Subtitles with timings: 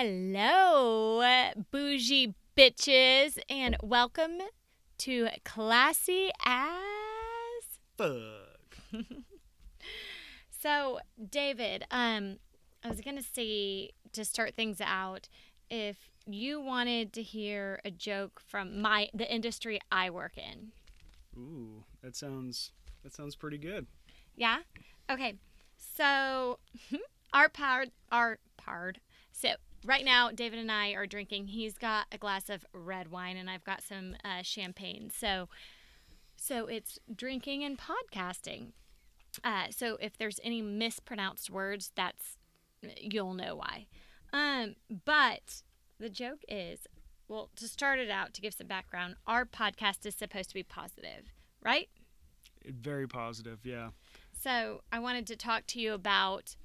[0.00, 1.24] Hello,
[1.72, 4.38] bougie bitches, and welcome
[4.98, 6.70] to Classy as.
[7.96, 8.78] Fuck.
[10.50, 12.36] So, David, um,
[12.84, 15.28] I was gonna say to start things out,
[15.68, 20.68] if you wanted to hear a joke from my the industry I work in,
[21.36, 22.70] Ooh, that sounds
[23.02, 23.88] that sounds pretty good.
[24.36, 24.58] yeah,
[25.10, 25.34] okay.
[25.76, 26.60] So,
[27.32, 29.00] our powered, our powered.
[29.32, 29.50] So
[29.84, 31.48] right now, David and I are drinking.
[31.48, 35.10] He's got a glass of red wine, and I've got some uh, champagne.
[35.14, 35.48] So,
[36.36, 38.72] so it's drinking and podcasting.
[39.44, 42.38] Uh, so if there's any mispronounced words, that's
[43.00, 43.86] you'll know why.
[44.32, 45.62] Um, but
[45.98, 46.80] the joke is,
[47.28, 50.62] well, to start it out, to give some background, our podcast is supposed to be
[50.62, 51.88] positive, right?
[52.64, 53.90] Very positive, yeah.
[54.32, 56.56] So I wanted to talk to you about,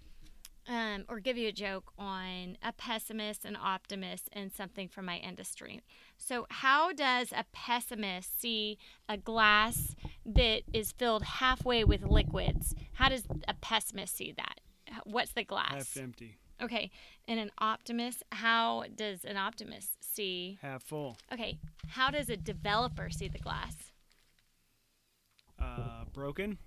[0.67, 5.17] um, or give you a joke on a pessimist, an optimist, and something from my
[5.17, 5.81] industry.
[6.17, 8.77] So, how does a pessimist see
[9.09, 12.73] a glass that is filled halfway with liquids?
[12.93, 14.59] How does a pessimist see that?
[15.05, 15.93] What's the glass?
[15.95, 16.91] Half empty, Okay,
[17.27, 20.59] and an optimist, how does an optimist see?
[20.61, 21.17] half full.
[21.33, 21.57] Okay,
[21.89, 23.75] how does a developer see the glass?
[25.59, 26.57] Uh, broken.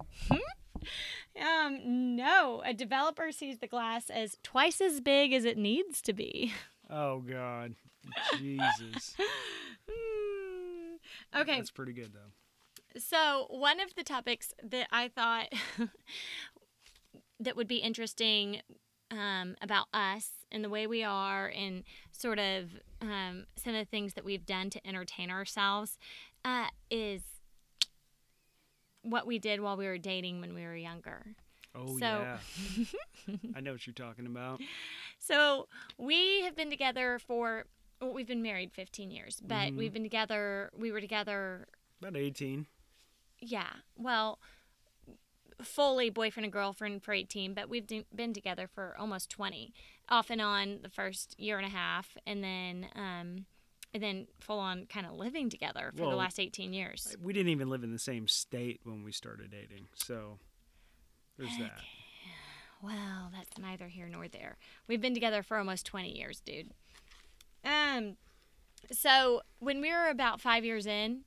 [1.41, 2.63] Um, no.
[2.65, 6.53] A developer sees the glass as twice as big as it needs to be.
[6.89, 7.75] Oh God,
[8.39, 9.17] Jesus.
[11.37, 13.01] okay, That's pretty good though.
[13.01, 15.53] so one of the topics that I thought
[17.41, 18.61] that would be interesting
[19.11, 22.71] um, about us and the way we are, and sort of
[23.03, 25.99] um, some of the things that we've done to entertain ourselves,
[26.45, 27.23] uh, is
[29.11, 31.35] what we did while we were dating when we were younger.
[31.75, 32.39] Oh So- yeah.
[33.57, 34.61] I know what you're talking about.
[35.19, 35.69] So
[35.99, 37.67] we have been together for
[38.01, 39.77] well, we've been married 15 years, but Mhm.
[39.77, 40.71] we've been together.
[40.77, 41.67] We were together,
[42.03, 42.67] About 18.
[43.41, 43.71] yeah.
[43.97, 44.39] Well,
[45.63, 49.73] fully boyfriend and girlfriend for 18, but we've been together for almost 20,
[50.11, 53.47] off and on the first year and a half, and then um,
[53.97, 57.17] and then full on kind of living together for the last 18 years.
[57.23, 60.39] We didn't even live in the same state when we started dating, so
[61.39, 61.81] there's that.
[62.83, 64.59] Well, that's neither here nor there.
[64.87, 66.73] We've been together for almost 20 years, dude.
[67.65, 68.19] Um,
[68.93, 71.23] so when we were about five years in,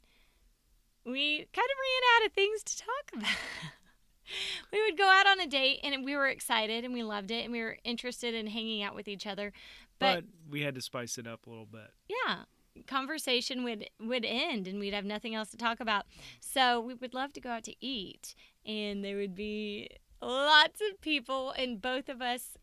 [1.05, 3.35] we kind of ran out of things to talk about.
[4.71, 7.45] we would go out on a date and we were excited and we loved it
[7.45, 9.51] and we were interested in hanging out with each other.
[9.97, 11.89] But, But we had to spice it up a little bit.
[12.07, 12.43] yeah,
[12.87, 16.05] conversation would would end and we'd have nothing else to talk about.
[16.39, 18.35] So we would love to go out to eat
[18.65, 19.89] and there would be
[20.21, 22.57] lots of people and both of us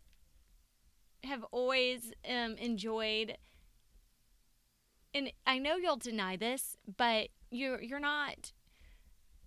[1.25, 3.37] have always um, enjoyed
[5.15, 8.53] and I know you'll deny this, but you're you're not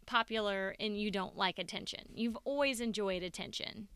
[0.08, 2.06] popular and you don't like attention.
[2.14, 3.88] You've always enjoyed attention.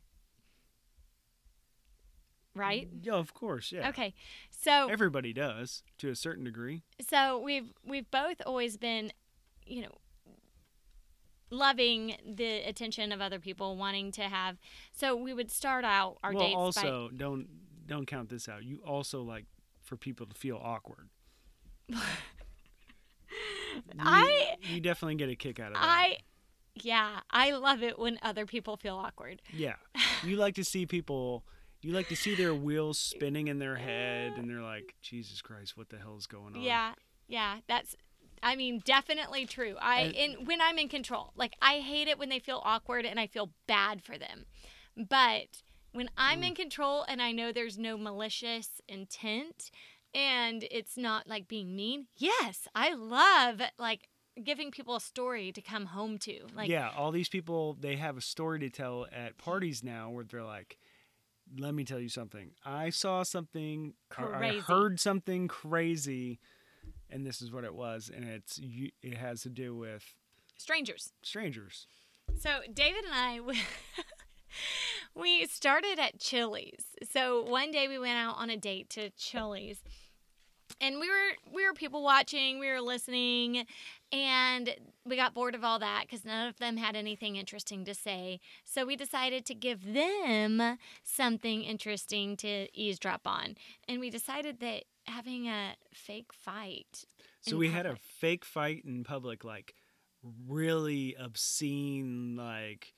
[2.56, 2.88] Right?
[2.94, 3.72] Mm, yeah, of course.
[3.72, 3.90] Yeah.
[3.90, 4.14] Okay.
[4.52, 6.84] So Everybody does to a certain degree.
[7.10, 9.12] so we've we've both always been
[9.66, 9.98] you know
[11.50, 14.58] loving the attention of other people wanting to have
[14.92, 17.48] so we would start out our well, dates also don't
[17.88, 18.64] don't count this out.
[18.64, 19.46] You also like
[19.82, 21.10] for people to feel awkward.
[23.76, 25.84] You- I you definitely get a kick out of that.
[25.84, 26.18] i
[26.76, 29.76] yeah i love it when other people feel awkward Yeah.
[30.24, 31.44] You like to see people
[31.84, 35.76] you like to see their wheels spinning in their head and they're like, Jesus Christ,
[35.78, 36.62] what the hell is going on?
[36.62, 36.94] yeah
[37.28, 37.96] yeah that's
[38.44, 42.28] i mean definitely true i and when i'm in control like i hate it when
[42.28, 44.46] they feel awkward and i feel bad for them
[44.98, 45.64] but
[45.94, 46.48] when i'm Mm.
[46.50, 49.72] in control and i know there's no malicious intent
[50.14, 54.10] and it's not like being mean yes i love like
[54.44, 58.18] giving people a story to come home to like yeah, all these people they have
[58.18, 60.78] a story to tell at parties now where they're like,
[61.58, 62.52] Let me tell you something.
[62.66, 63.94] I saw something
[64.36, 66.40] I heard something crazy
[67.10, 68.60] and this is what it was and it's
[69.02, 70.04] it has to do with
[70.58, 71.88] strangers strangers.
[72.40, 73.60] So David and I, we-
[75.16, 76.86] we started at Chili's.
[77.12, 79.84] So one day we went out on a date to Chili's,
[80.82, 83.66] and we were we were people watching, we were listening,
[84.12, 84.76] and
[85.06, 88.40] we got bored of all that because none of them had anything interesting to say.
[88.64, 93.56] So we decided to give them something interesting to eavesdrop on,
[93.88, 97.06] and we decided that having a fake fight.
[97.42, 99.74] So we had a fake fight in public, like
[100.48, 102.94] really obscene, like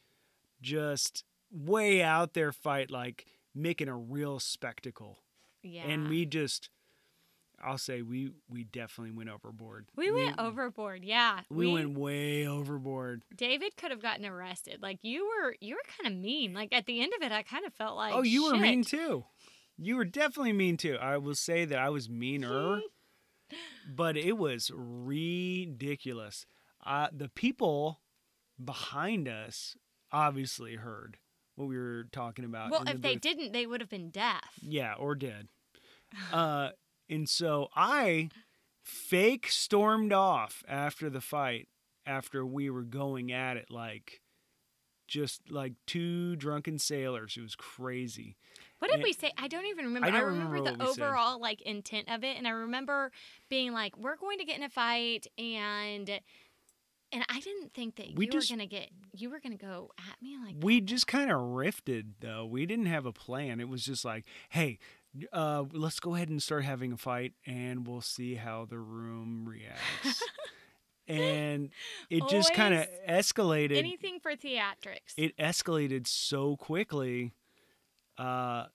[0.61, 5.19] just way out there fight, like making a real spectacle.
[5.63, 5.87] Yeah.
[5.87, 6.69] and we just,
[7.65, 9.87] I'll say we we definitely went overboard.
[9.95, 11.03] we went overboard.
[11.03, 11.41] Yeah.
[11.49, 13.23] We, went way overboard.
[13.35, 14.81] David could have gotten arrested.
[14.81, 16.53] Like you were, you were kind of mean.
[16.53, 18.13] Like at the end of it, I kind of felt like.
[18.13, 19.25] oh, you were mean too.
[19.77, 20.97] You were definitely mean too.
[21.01, 22.79] I will say that I was meaner,
[23.95, 26.45] but it was ridiculous.
[26.85, 28.01] Uh, the people
[28.63, 29.75] behind us
[30.11, 31.17] obviously heard
[31.55, 32.69] what we were talking about.
[32.69, 34.59] Well, the if they didn't, they would have been deaf.
[34.61, 35.47] Yeah, or dead.
[36.31, 36.69] Uh,
[37.09, 38.29] and so I
[38.83, 41.67] fake stormed off after the fight
[42.05, 44.21] after we were going at it like
[45.07, 47.35] just like two drunken sailors.
[47.37, 48.37] It was crazy.
[48.79, 49.31] What did And- we say?
[49.37, 50.07] I don't even remember.
[50.07, 53.11] I don't remember, remember the overall like intent of it, and I remember
[53.49, 56.09] being like, "We're going to get in a fight," and
[57.11, 59.91] and I didn't think that We you just- were gonna get you were gonna go
[60.09, 60.85] at me like We that.
[60.87, 62.45] just kind of rifted though.
[62.45, 63.59] We didn't have a plan.
[63.59, 64.79] It was just like, hey,
[65.31, 69.45] uh, let's go ahead and start having a fight and we'll see how the room
[69.47, 70.23] reacts.
[71.07, 71.69] and
[72.09, 73.77] it just kind of escalated.
[73.77, 75.13] anything for theatrics.
[75.17, 77.33] it escalated so quickly
[78.17, 78.65] uh,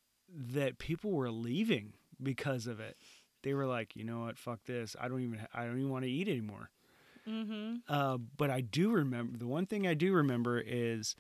[0.53, 2.97] that people were leaving because of it.
[3.43, 4.95] They were like, you know what, fuck this.
[5.01, 6.71] I don't even, I don't even want to eat anymore.
[7.29, 7.77] mm-hmm.
[7.89, 11.17] Uh, but I do remember the one thing I do remember is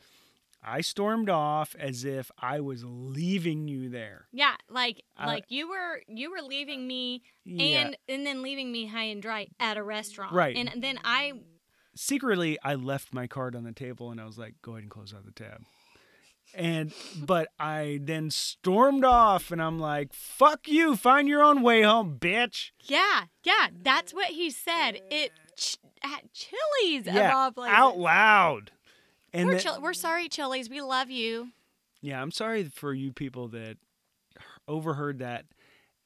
[0.62, 4.26] I stormed off as if I was leaving you there.
[4.32, 7.64] Yeah, like Uh, like you were you were leaving me Yeah.
[7.80, 10.32] and and then leaving me high and dry at a restaurant.
[10.32, 10.54] Right.
[10.56, 11.32] And then I
[11.94, 14.90] secretly I left my card on the table and I was like, go ahead and
[14.90, 15.62] close out the tab.
[16.54, 21.82] And but I then stormed off and I'm like, fuck you, find your own way
[21.82, 22.72] home, bitch.
[22.82, 25.00] yeah, yeah, that's what he said.
[25.10, 28.72] It ch- at Chili's Yeah, out loud.
[29.32, 30.68] And We're, the- Chil- we're sorry, Chili's.
[30.70, 31.48] We love you.
[32.02, 33.76] yeah, I'm sorry for you people that
[34.68, 35.46] overheard that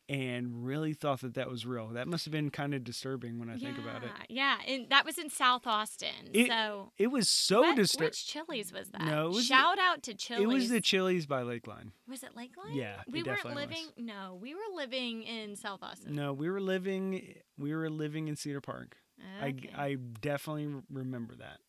[0.06, 1.88] and really thought that that was real.
[1.88, 4.10] That must have been kind of disturbing when I think about it.
[4.28, 6.28] Yeah, and that was in South Austin.
[6.34, 8.08] It- so It was so disturbing.
[8.08, 9.00] Which Chili's was that?
[9.00, 10.42] No, was the- Shout out to Chili's.
[10.42, 11.92] It was the Chili's by Lakeline.
[12.06, 12.74] Was it Lakeline?
[12.74, 13.70] Yeah, we weren't definitely was.
[13.70, 13.86] living.
[14.06, 16.14] No, we were living in South Austin.
[16.14, 18.98] No, we were living we were living in Cedar Park.
[19.42, 19.70] Okay.
[19.74, 21.60] I, I definitely remember that.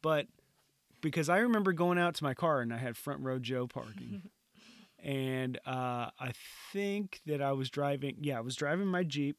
[0.00, 0.28] But
[1.06, 4.22] because I remember going out to my car and I had front row Joe parking.
[4.98, 6.32] and uh, I
[6.72, 9.36] think that I was driving, yeah, I was driving my Jeep.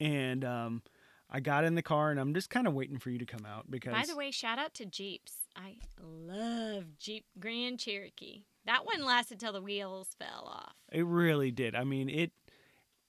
[0.00, 0.82] And um,
[1.30, 3.46] I got in the car and I'm just kind of waiting for you to come
[3.46, 5.32] out because By the way, shout out to Jeeps.
[5.54, 8.42] I love Jeep Grand Cherokee.
[8.66, 10.74] That one lasted till the wheels fell off.
[10.90, 11.76] it really did.
[11.76, 12.32] I mean, it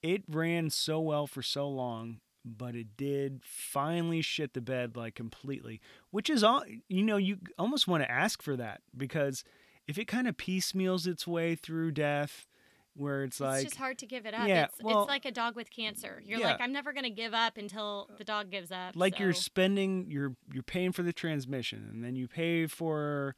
[0.03, 5.15] it ran so well for so long, but it did finally shit the bed like
[5.15, 5.79] completely,
[6.11, 9.43] which is all you know, you almost want to ask for that because
[9.87, 12.47] if it kind of piecemeals its way through death
[12.95, 14.47] where it's like it's just hard to give it up.
[14.47, 16.21] Yeah, it's, well- it's like a dog with cancer.
[16.25, 16.51] You're Yeah.
[16.51, 18.95] like, I'm never gonna give up until the dog gives up.
[18.95, 23.35] like you're spending you're you're paying for the transmission and then you pay for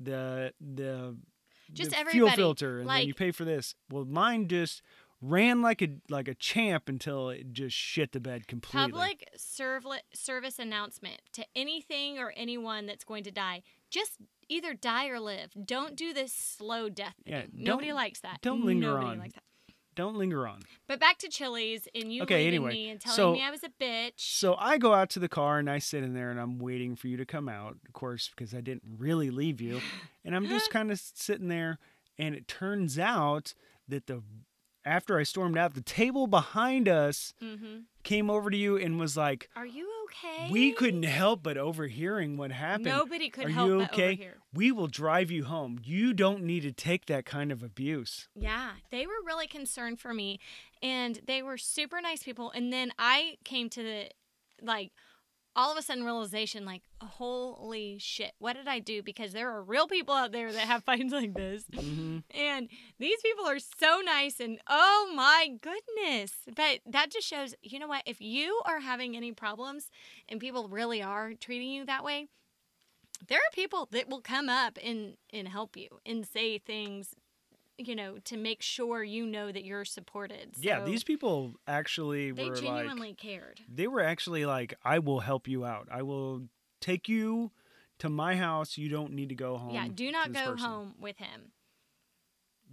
[0.00, 1.16] the the
[1.72, 4.82] Just the fuel filter and then you pay for this well mine just
[5.22, 10.00] ran like a like a champ until it just shit the bed completely public servlet
[10.12, 13.62] service announcement to anything or anyone that's going to die.
[13.90, 14.18] Just
[14.48, 15.52] either die or live.
[15.64, 17.32] Don't do this slow death thing.
[17.34, 18.40] Yeah, Nobody likes that.
[18.42, 19.18] don't linger Nobody on.
[19.18, 19.42] Likes that.
[19.94, 23.16] don't linger on But back to Chili's and you Okay, leaving anyway, me and telling
[23.16, 24.12] so- me I was a bitch.
[24.16, 26.94] so i go out to the car and i sit in there and i'm waiting
[26.96, 29.80] for you to come out of course because i didn't really leave you
[30.24, 31.78] and i'm just kind of sitting there
[32.18, 33.54] and it turns out
[33.88, 34.22] that the
[34.86, 37.80] after i stormed out the table behind us mm-hmm.
[38.04, 40.48] came over to you and was like Are you okay?
[40.50, 44.30] we couldn't help but overhearing what happened Nobody could Are help you but okay?
[44.54, 48.70] we will drive you home you don't need to take that kind of abuse Yeah,
[48.90, 50.38] they were really concerned for me
[50.82, 52.50] and they were super nice people.
[52.54, 54.10] And then I came to the
[54.62, 54.92] like
[55.56, 59.02] all of a sudden realization like holy shit what did i do?
[59.02, 61.64] Because there are real people out there that have fights like this.
[61.74, 66.32] Hmm and these people are so nice and oh my goodness.
[66.54, 68.02] But that just shows you know what?
[68.06, 69.90] If you are having any problems
[70.28, 72.28] and people really are treating you that way
[73.28, 77.14] there are people that will come up and and help you and say things
[77.78, 80.54] you know to make sure you know that you're supported.
[80.58, 83.60] Yeah these people actually they were like genuinely cared.
[83.72, 85.88] they were actually like i will help you out.
[85.90, 86.48] I will
[86.80, 87.52] take you
[87.98, 88.76] to my house.
[88.76, 91.52] You don't need to go home yeah do not go person." home with him.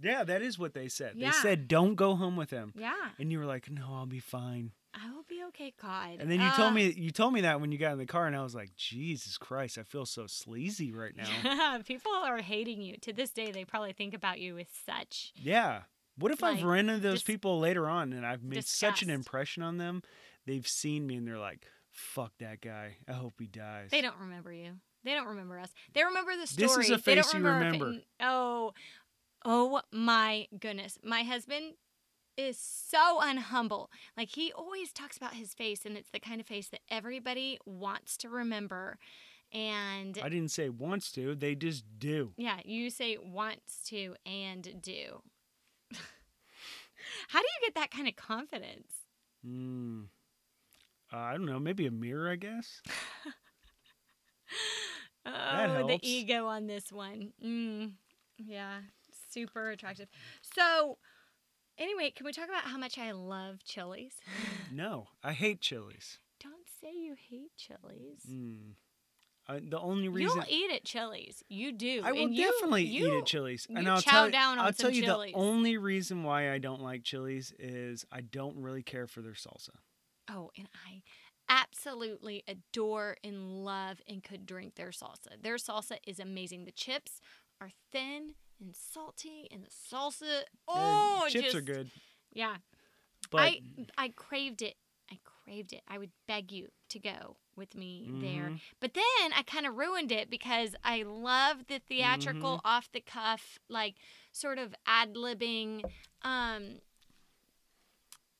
[0.02, 1.12] Yeah that is what they said.
[1.16, 1.30] Yeah.
[1.30, 2.72] they said don't go home with him.
[2.76, 3.10] Yeah.
[3.18, 6.40] And you were like no i'll be fine i will be okay god and then
[6.40, 6.56] you Ah.
[6.56, 8.54] told me you told me that when you got in the car and i was
[8.54, 12.96] like jesus christ i feel so sleazy right now Yeah, people are hating you.
[12.98, 15.32] To this day, they probably think about you with such.
[15.36, 15.82] yeah
[16.18, 19.02] What if Like, I've run into those dis- people later on and I've made such
[19.02, 20.02] an impression on them?
[20.46, 22.98] They've seen me and they're like, "Fuck that guy.
[23.08, 24.72] I hope he dies." They don't remember you.
[25.04, 25.70] They don't remember us.
[25.92, 26.66] They remember the story.
[26.68, 27.84] This is a they don't face you remember.
[27.86, 28.04] remember.
[28.20, 28.72] oh,
[29.44, 30.98] oh my goodness!
[31.02, 31.74] My husband
[32.36, 33.88] is so unhumble.
[34.16, 37.58] Like he always talks about his face, and it's the kind of face that everybody
[37.64, 38.98] wants to remember.
[39.52, 41.34] And I didn't say wants to.
[41.34, 42.32] They just do.
[42.36, 45.22] yeah, you say wants to and do.
[47.28, 48.88] How do you get that kind of confidence?
[49.46, 50.06] Mm.
[51.12, 51.60] Uh, I don't know.
[51.60, 52.80] Maybe a mirror, I guess.
[55.26, 57.32] Oh, the ego on this one.
[57.42, 57.92] Mm,
[58.38, 58.80] yeah,
[59.30, 60.08] super attractive.
[60.54, 60.98] So,
[61.78, 64.14] anyway, can we talk about how much I love chilies?
[64.72, 66.18] No, I hate chilies.
[66.42, 68.20] Don't say you hate chilies.
[68.28, 68.72] Mm.
[69.46, 71.44] I, the only You reason don't eat at Chili's.
[71.48, 72.00] You do.
[72.04, 74.64] I will you- definitely eat you- at Chili's, you and I'll chow tell down on
[74.66, 75.32] I'll some tell you chilies.
[75.32, 79.34] the only reason why I don't like chilies is I don't really care for their
[79.34, 79.70] salsa.
[80.30, 81.02] Oh, and I
[81.48, 85.40] absolutely adore and love and could drink their salsa.
[85.40, 86.64] Their salsa is amazing.
[86.64, 87.20] The chips
[87.60, 90.22] are thin and salty, and the salsa.
[90.22, 91.90] And Oh, chips are good,
[92.32, 92.56] Yeah,
[93.30, 93.60] but I
[93.98, 94.76] I craved it.
[95.10, 95.82] I craved it.
[95.86, 98.50] I would beg you to go with me there.
[98.50, 98.60] Mhm.
[98.80, 102.66] But then I kind of ruined it because I love the theatrical Mm-hmm.
[102.66, 103.96] off the cuff like
[104.32, 105.84] sort of ad-libbing
[106.22, 106.80] um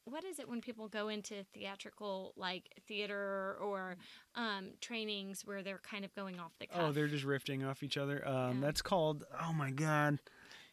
[0.04, 3.96] what is it when people go into theatrical like theater or
[4.34, 6.80] um trainings where they're kind of going off the cuff?
[6.80, 8.26] oh, they're just riffing off each other.
[8.26, 8.66] Um, Yeah.
[8.66, 9.25] That's called.
[9.42, 10.18] Oh my god,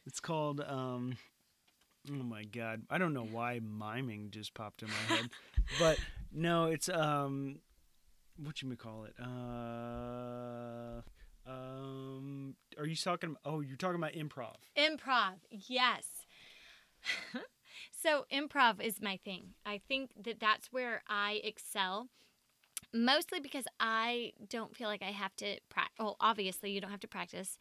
[0.05, 0.61] it's called.
[0.61, 1.17] Um,
[2.09, 5.29] oh my god, I don't know why miming just popped in my head,
[5.79, 5.97] but
[6.31, 7.59] no, it's um,
[8.37, 9.13] what you may call it.
[9.19, 11.01] Uh,
[11.49, 13.35] um, are you talking?
[13.45, 14.55] Oh, you're talking about improv.
[14.77, 16.05] Improv, yes.
[17.91, 19.53] so improv is my thing.
[19.65, 22.07] I think that that's where I excel.
[22.93, 25.95] Mostly because I don't feel like I have to practice.
[25.99, 27.57] Well, obviously, you don't have to practice.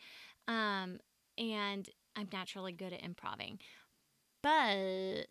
[0.49, 0.99] Um,
[1.39, 3.61] and I'm naturally good at improving.
[4.43, 5.27] But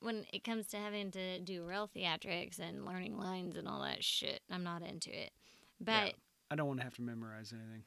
[0.00, 4.04] when it comes to having to do real theatrics and learning lines and all that
[4.04, 5.32] shit, I'm not into it.
[5.80, 6.12] But Yeah.
[6.50, 7.84] I don't want to have to memorize anything.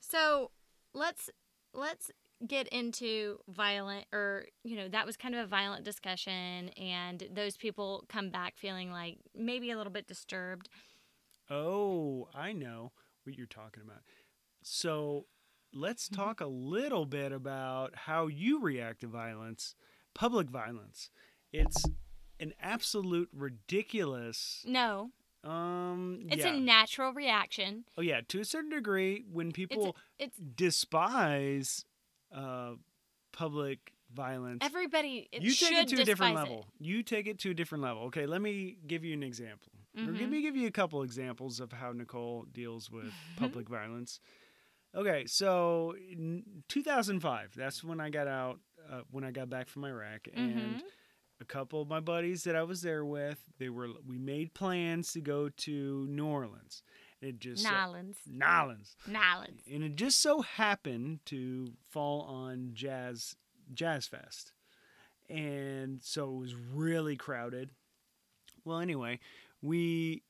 [0.00, 0.50] So
[0.94, 1.30] let's
[1.72, 2.10] let's
[2.46, 7.56] get into violent or you know that was kind of a violent discussion and those
[7.56, 10.68] people come back feeling like maybe a little bit disturbed
[11.50, 12.92] Oh, I know
[13.24, 14.02] what you're talking about.
[14.62, 15.26] So
[15.72, 16.16] let's Mhm.
[16.16, 19.74] talk a little bit about how you react to violence,
[20.14, 21.10] public violence.
[21.52, 21.84] It's
[22.38, 24.62] an absolute ridiculous.
[24.66, 25.10] no
[25.44, 26.52] Um, it's yeah.
[26.54, 31.84] a natural reaction oh yeah, to a certain degree, when people it's despise
[32.32, 32.74] uh,
[33.32, 36.66] public violence, everybody it you take it to a different level.
[36.78, 38.04] You take it to a different level.
[38.04, 39.72] Okay, let me give you an example.
[39.96, 40.20] Or Mhm.
[40.20, 44.20] Let me give you a couple examples of how Nicole deals with public violence.
[44.94, 49.84] Okay, so in 2005, that's when I got out, uh, when I got back from
[49.84, 50.82] Iraq, and Mhm.
[51.40, 55.12] a couple of my buddies that I was there with, they were we made plans
[55.12, 56.82] to go to New Orleans.
[57.20, 58.96] It just so- Nolans Nolans.
[59.06, 63.36] Nolans And it just so happened to fall on Jazz
[63.74, 64.52] Jazz Fest.
[65.28, 67.70] And so it was really crowded.
[68.64, 69.18] Well, anyway,
[69.60, 70.22] we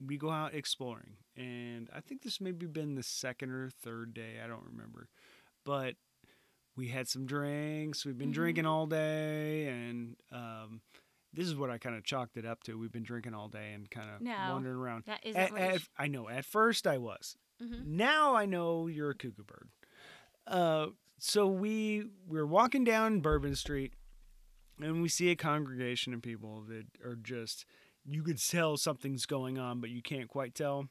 [0.00, 1.16] we go out exploring.
[1.36, 5.08] And I think this maybe been the second or third day, I don't remember.
[5.64, 5.96] But
[6.76, 8.04] we had some drinks.
[8.04, 8.34] We've been Mhm.
[8.34, 10.80] drinking all day and um
[11.36, 12.76] this is what I kind of chalked it up to.
[12.78, 14.34] We've been drinking all day and kind of No.
[14.50, 15.04] wandering around.
[15.06, 16.28] that isn't At, at, I know.
[16.28, 17.36] At first, I was.
[17.62, 17.86] Mhm.
[17.86, 19.68] Now I know you're a cuckoo bird.
[20.46, 20.88] Uh,
[21.18, 23.94] so we we're walking down Bourbon Street,
[24.80, 27.64] and we see a congregation of people that are just
[28.04, 30.88] you could tell something's going on, but you can't quite tell.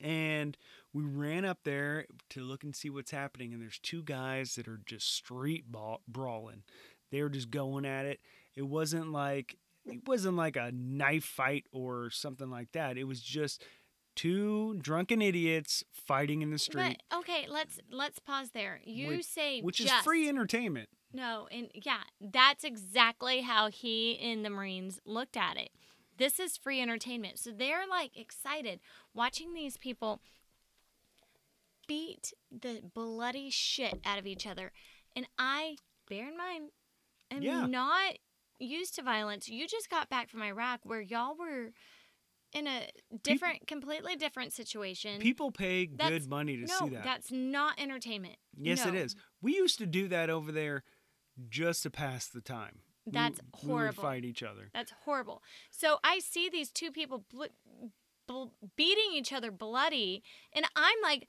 [0.00, 0.56] And
[0.92, 4.68] we ran up there to look and see what's happening, and there's two guys that
[4.68, 6.62] are just street ball- brawling.
[7.10, 8.20] They're just going at it.
[8.56, 12.96] It wasn't like it wasn't like a knife fight or something like that.
[12.98, 13.62] It was just
[14.16, 19.26] two drunken idiots fighting in the street, but okay let's let's pause there you Which-
[19.26, 19.92] say which just.
[19.94, 20.88] is free entertainment.
[21.12, 25.70] No, and yeah, that's exactly how he in the Marines looked at it.
[26.18, 27.38] This is free entertainment.
[27.38, 28.80] So they're like excited
[29.14, 30.20] watching these people
[31.86, 34.72] beat the bloody shit out of each other.
[35.14, 35.76] And I,
[36.08, 36.70] bear in mind,
[37.30, 37.66] am Yeah.
[37.66, 38.16] not
[38.58, 39.48] used to violence.
[39.48, 41.70] You just got back from Iraq where y'all were
[42.52, 42.88] in a
[43.22, 45.20] different, completely different situation.
[45.20, 47.04] People pay That's- good money to no, see that.
[47.04, 48.36] that's not entertainment.
[48.56, 49.00] yes, it No.
[49.00, 49.16] is.
[49.42, 50.84] We used to do that over there
[51.48, 52.80] just to pass the time.
[53.04, 54.02] We- That's We would horrible.
[54.02, 54.70] fight each other.
[54.72, 55.42] That's horrible.
[55.70, 57.44] So I see these two people bl-
[58.26, 60.22] bl- beating each other bloody,
[60.52, 61.28] and I'm like,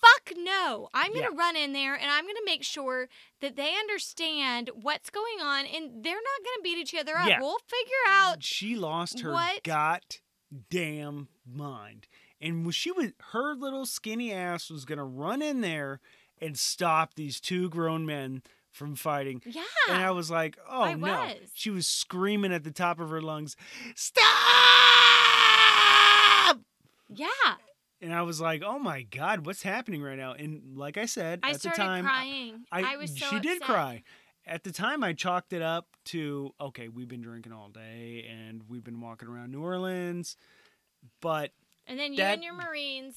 [0.00, 0.88] fuck no.
[0.94, 3.08] I'm going to run in there and I'm going to make sure
[3.40, 7.28] that they understand what's going on, and they're not going to beat each other up.
[7.28, 7.40] Yeah.
[7.40, 8.42] We'll figure out.
[8.42, 12.06] She lost her what- goddamn mind,
[12.40, 16.00] and when she was her little skinny ass was gonna run in there
[16.40, 19.42] and stop these two grown men from fighting.
[19.44, 19.62] Yeah.
[19.90, 21.06] And I was like, oh I no.
[21.08, 21.36] was.
[21.54, 23.56] She was screaming at the top of her lungs,
[23.94, 24.24] Stop!
[27.08, 27.26] yeah.
[28.02, 30.32] And I was like, oh my God, what's happening right now?
[30.32, 32.64] And like I said, I at the started time, crying.
[32.72, 34.02] I, was so she did cry.
[34.46, 38.62] At the time, I chalked it up to okay, we've been drinking all day and
[38.68, 40.36] we've been walking around New Orleans,
[41.20, 41.52] but
[41.86, 43.16] And then you That- and your Marines,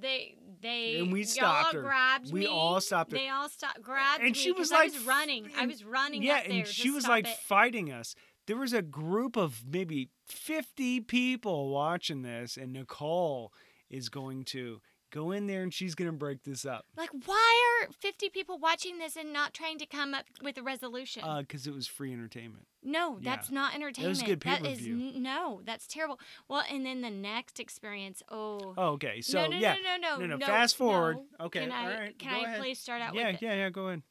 [0.00, 1.82] they they And we stopped her.
[1.82, 2.46] grabbed We me.
[2.46, 3.18] all stopped her.
[3.18, 5.50] They all stopped grabbed And me she was 'cause I like was running.
[5.56, 7.36] I was running yeah, up there and she was like it.
[7.38, 8.16] fighting us.
[8.46, 13.52] There was a group of maybe fifty people watching this, and Nicole
[13.94, 14.80] is going to
[15.12, 18.58] go in there and she's going to break this up Like, why are 50 people
[18.58, 21.22] watching this and not trying to come up with a resolution?
[21.38, 22.66] because it was free entertainment.
[22.82, 23.30] no, yeah.
[23.36, 24.10] that's not entertainment.
[24.10, 25.12] Was good That is pay-per-view.
[25.14, 26.18] n- no, that's terrible.
[26.48, 28.22] Well, and then the next experience.
[28.28, 29.20] Oh, Oh, okay.
[29.20, 30.46] So no, no, yeah, no, no, no, no, no, no.
[30.46, 31.18] fast forward.
[31.38, 31.46] no.
[31.46, 32.60] Okay, Can I, all right, Can go I ahead.
[32.60, 33.42] please start out yeah, with it?
[33.42, 33.70] yeah, yeah.
[33.70, 34.02] Go ahead.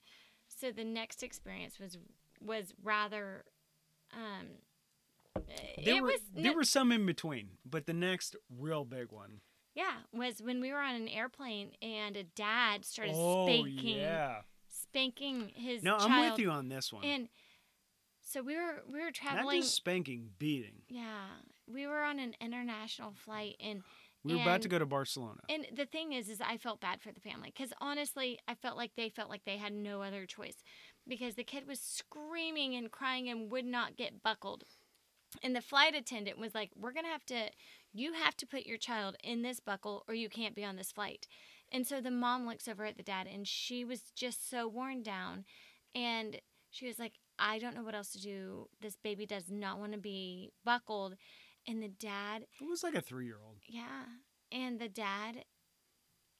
[0.47, 1.97] So the next experience was
[2.39, 3.43] was rather.
[4.13, 4.47] Um,
[5.83, 9.41] There it were was there were some in between, but the next real big one.
[9.75, 14.41] Yeah, was when we were on an airplane and a dad started oh spanking yeah.
[14.67, 16.11] spanking his No, child.
[16.11, 17.03] I'm with you on this one.
[17.03, 17.27] And
[18.21, 19.61] so we were we were Not traveling.
[19.61, 20.81] just spanking, beating.
[20.89, 21.25] Yeah,
[21.67, 23.81] we were on an international flight, and
[24.23, 25.41] We were about to go to Barcelona.
[25.49, 28.77] and the thing is, is I felt bad for the family because honestly, I felt
[28.77, 30.57] like they felt like they had no other choice
[31.07, 34.63] because the kid was screaming and crying and would not get buckled.
[35.41, 37.49] And the flight attendant was like, "We're gonna have to,
[37.93, 40.91] you have to put your child in this buckle, or you can't be on this
[40.91, 41.27] flight."
[41.71, 45.01] And so the mom looks over at the dad, and she was just so worn
[45.03, 45.45] down,
[45.95, 48.69] and she was like, "I don't know what else to do.
[48.81, 51.15] This baby does not want to be buckled."
[51.67, 53.57] And the dad It was like a three year old.
[53.67, 54.05] yeah.
[54.51, 55.45] And the dad,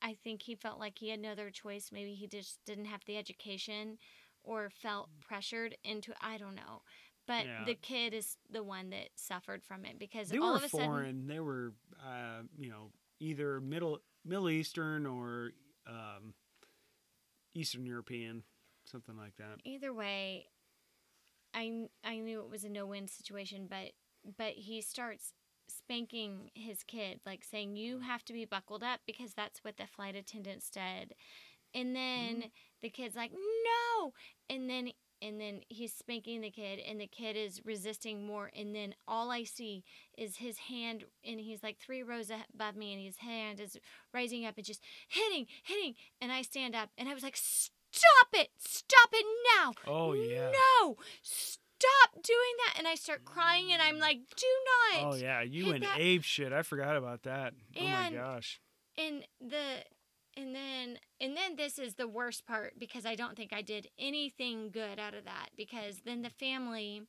[0.01, 1.89] I think he felt like he had no other choice.
[1.91, 3.97] Maybe he just didn't have the education
[4.43, 5.21] or felt mm.
[5.21, 6.83] pressured into I don't know.
[7.25, 7.65] But Yeah.
[7.65, 10.69] the kid is the one that suffered from it because They all were of a
[10.69, 11.27] sudden foreign.
[11.27, 15.53] They were, uh, you know, either middle Middle Eastern or
[15.85, 16.33] um,
[17.53, 18.43] Eastern European,
[18.85, 19.59] something like that.
[19.65, 20.47] either way
[21.53, 23.91] I I knew it was a no-win situation, but
[24.37, 25.33] but he starts
[25.69, 29.87] spanking his kid like saying you have to be buckled up because that's what the
[29.87, 31.13] flight attendant said.
[31.73, 34.13] And then the kid's like, "No."
[34.49, 34.91] And then
[35.23, 39.31] and then he's spanking the kid and the kid is resisting more and then all
[39.31, 39.83] I see
[40.17, 43.77] is his hand and he's like 3 rows above me and his hand is
[44.13, 48.27] rising up and just hitting, hitting and I stand up and I was like, "Stop
[48.33, 48.49] it.
[48.57, 49.25] Stop it
[49.57, 50.51] now." Oh yeah.
[50.51, 52.75] No, stop doing that.
[52.77, 54.47] And I start crying and I'm like, do
[54.93, 55.13] not.
[55.13, 56.53] Oh yeah, you and ape shit.
[56.53, 57.53] I forgot about that.
[57.75, 58.59] And- oh my gosh.
[58.97, 59.83] And the
[60.37, 63.87] and then and then this is the worst part because I don't think I did
[63.99, 67.03] anything good out of that because then the family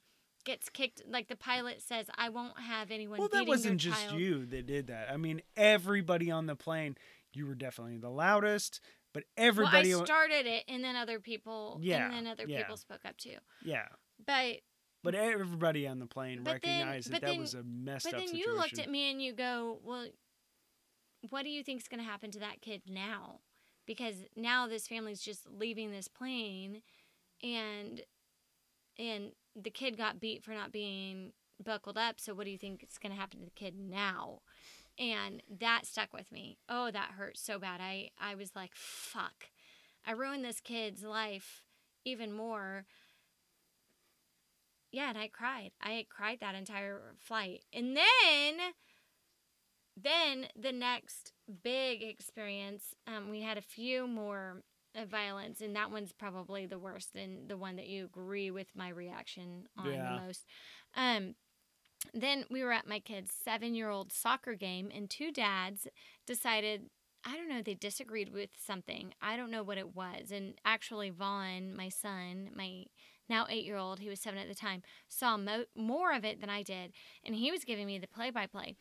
[0.44, 4.20] gets kicked like the pilot says I won't have anyone Well, that wasn't just child.
[4.20, 5.10] you that did that.
[5.10, 6.96] I mean, everybody on the plane.
[7.36, 8.78] You were definitely the loudest,
[9.12, 9.92] but everybody.
[9.92, 12.58] well, I started it and then other people Yeah, and then other yeah.
[12.58, 13.36] people spoke up too.
[13.64, 13.86] yeah,
[14.24, 14.58] But
[15.02, 18.04] but everybody on the plane But then- recognized but that that then- was a messed
[18.04, 18.50] But up then situation.
[18.52, 20.08] you looked at me and you go, "Well,
[21.30, 23.40] what do you think is going to happen to that kid now?
[23.86, 26.82] Because now this family's just leaving this plane,
[27.42, 28.02] and
[28.98, 31.32] and the kid got beat for not being
[31.62, 32.18] buckled up.
[32.18, 34.40] So what do you think is going to happen to the kid now?"
[34.98, 36.58] And that stuck with me.
[36.68, 37.80] Oh, that hurt so bad.
[37.80, 39.50] I I was like, "Fuck."
[40.06, 41.64] I ruined this kid's life
[42.04, 42.86] even more.
[44.92, 45.72] Yeah, and I cried.
[45.80, 47.64] I cried that entire flight.
[47.72, 48.74] And then
[49.96, 54.62] then the next big experience, um, we had a few more
[54.94, 58.68] of violence, and that one's probably the worst and the one that you agree with
[58.76, 60.16] my reaction on Yeah.
[60.18, 60.44] the most.
[60.94, 61.34] Um,
[62.12, 65.86] then we were at my kid's seven year old soccer game, and two dads
[66.26, 66.90] decided,
[67.24, 69.14] I don't know, they disagreed with something.
[69.22, 70.30] I don't know what it was.
[70.30, 72.84] And actually, Vaughn, my son, my
[73.28, 76.40] now eight year old, he was seven at the time, saw mo- more of it
[76.40, 76.92] than I did.
[77.24, 78.76] And he was giving me the play by play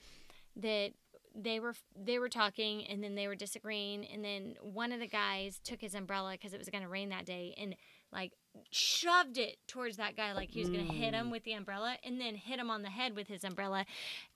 [0.58, 0.92] that
[1.36, 5.08] they were they were talking and then they were disagreeing and then one of the
[5.08, 7.76] guys took his umbrella because it was going to rain that day and
[8.12, 8.34] like
[8.72, 11.32] shoved it towards that guy like he was going to hit him Mm.
[11.32, 13.86] with the umbrella and then hit him on the head with his umbrella.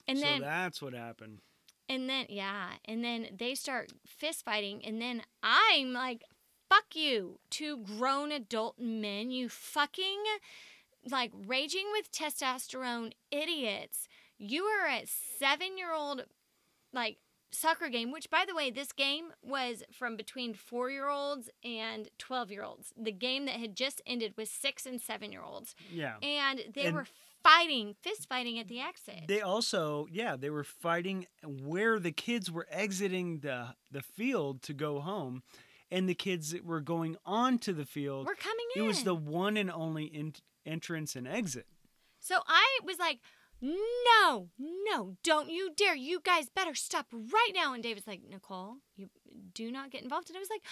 [0.07, 1.39] And so then that's what happened.
[1.87, 6.23] and then yeah, and then they start fist fighting and then I'm like
[6.69, 10.23] fuck you, two grown adult men, you fucking
[11.09, 14.07] like raging with testosterone idiots.
[14.39, 15.03] You are a
[15.41, 16.25] 7-year-old
[16.97, 17.17] like
[17.51, 22.91] soccer game, which by the way, this game was from between 4-year-olds and 12-year-olds.
[23.01, 25.73] The game that had just ended was 6 and 7-year-olds.
[25.89, 26.17] Yeah.
[26.21, 27.07] And they And- were
[27.41, 29.21] fighting, fist fighting at the exit.
[29.27, 34.73] They also, yeah, they were fighting where the kids were exiting the the field to
[34.73, 35.43] go home,
[35.89, 38.25] and the kids that were going onto the field.
[38.25, 40.33] We're coming It was the one and only in,
[40.65, 41.67] entrance and exit.
[42.19, 43.19] So I was like,
[43.61, 45.95] no, no, don't you dare.
[45.95, 47.73] You guys better stop right now.
[47.73, 49.09] And David's like, Nicole, you
[49.53, 50.29] do not get involved.
[50.29, 50.63] And I was like,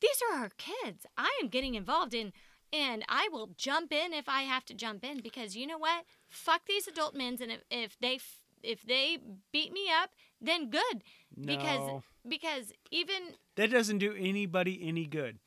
[0.00, 1.06] these are our kids.
[1.16, 2.32] I am getting involved in,
[2.72, 6.04] and I will jump in if I have to jump in because you know what?
[6.28, 8.18] Fuck these adult men's, and if, if they
[8.62, 9.18] if they
[9.52, 11.04] beat me up, then good
[11.40, 15.38] because because even that doesn't do anybody any good.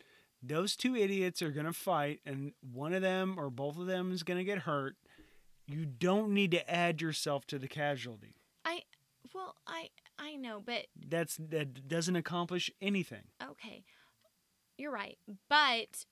[0.41, 4.23] Those two idiots are gonna fight, and one of them or both of them is
[4.23, 4.95] gonna get hurt.
[5.67, 8.35] You don't need to add yourself to the casualty.
[8.65, 8.81] I
[9.33, 13.23] well I I know, but That's that doesn't accomplish anything.
[13.51, 13.83] okay.
[14.77, 15.17] You're right.
[15.49, 16.05] But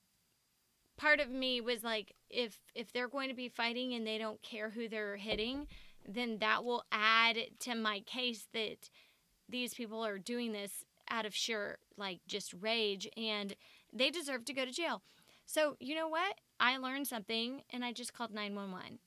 [0.96, 4.42] part of me was like if if they're going to be fighting and they don't
[4.42, 5.66] care who they're hitting
[6.08, 8.90] then that will add to my case that
[9.48, 13.56] these people are doing this out of sheer like just rage and
[13.92, 15.02] they deserve to go to jail.
[15.46, 16.34] So you know what?
[16.58, 18.98] I learned something and i just called 911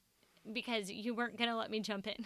[0.53, 2.25] because you weren't going to let me jump in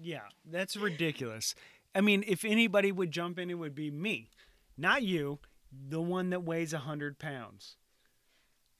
[0.00, 1.54] Yeah, that's ridiculous.
[1.94, 4.30] I mean, if anybody would jump in, it would be me,
[4.76, 5.38] not you,
[5.72, 7.76] the one that weighs a hundred pounds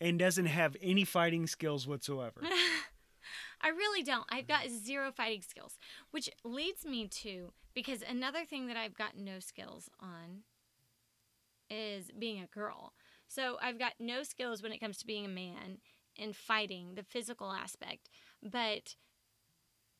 [0.01, 2.41] and doesn't have any fighting skills whatsoever.
[3.61, 4.25] I really don't.
[4.31, 5.79] I've got zero fighting skills,
[6.13, 10.43] which leads me to because another thing that I've got no skills on
[11.69, 12.93] is being a girl.
[13.27, 15.79] So I've got no skills when it comes to being a man
[16.19, 18.09] and fighting, the physical aspect.
[18.43, 18.95] But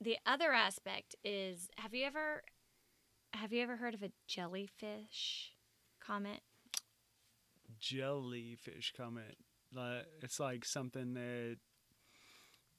[0.01, 2.43] the other aspect is have you ever
[3.35, 5.53] have you ever heard of a jellyfish
[6.01, 6.41] comment?
[7.81, 9.37] Jellyfish comment.
[9.77, 11.57] Uh, It's like something that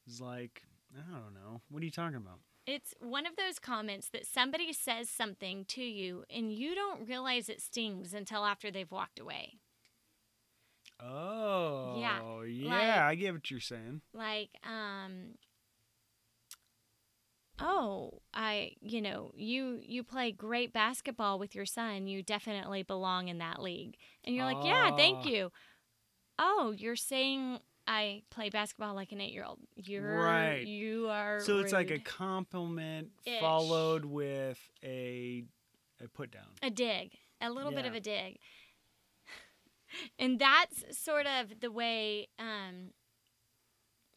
[0.08, 0.63] is like
[0.98, 1.62] I don't know.
[1.69, 2.39] What are you talking about?
[2.65, 7.50] It's one of those comments that somebody says something to you and you don't realize
[7.50, 9.60] it stings until after they've walked away.
[11.02, 12.19] Oh, yeah.
[12.69, 14.02] like- I get what you're saying.
[14.13, 15.36] Like, um,
[17.62, 22.08] oh, I, you know, you you play great basketball with your son.
[22.08, 23.95] You definitely belong in that league.
[24.24, 25.52] And you're like, yeah, thank you.
[26.38, 29.60] Oh, you're saying I play basketball like an eight year old.
[29.76, 30.65] You're Right.
[30.65, 31.39] You are.
[31.39, 33.39] So it's like a compliment Ish.
[33.39, 35.43] followed with a
[36.02, 36.48] a put down.
[36.62, 38.38] a dig, a little bit of a dig.
[40.19, 42.91] And that's sort of the way, um,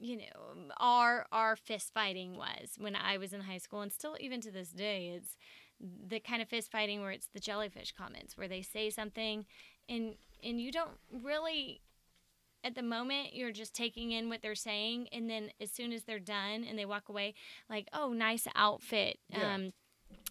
[0.03, 4.17] you know, our our fist fighting was when I was in high school, and still
[4.19, 5.37] even to this day, it's
[5.81, 9.47] the kind of fist fighting where it's the jellyfish comments, where they say something,
[9.88, 11.81] and and you don't really.
[12.65, 16.05] At the moment, you're just taking in what they're saying, and then as soon as
[16.05, 17.35] they're done and they walk away,
[17.69, 19.19] like, "Oh, nice outfit.
[19.31, 19.55] Yeah.
[19.55, 19.73] Um,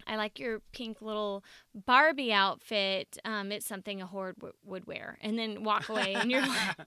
[0.08, 1.44] I like your pink little
[1.76, 3.18] Barbie outfit.
[3.26, 6.78] Um, it's something a horde w- would wear, and then walk away, and you're like,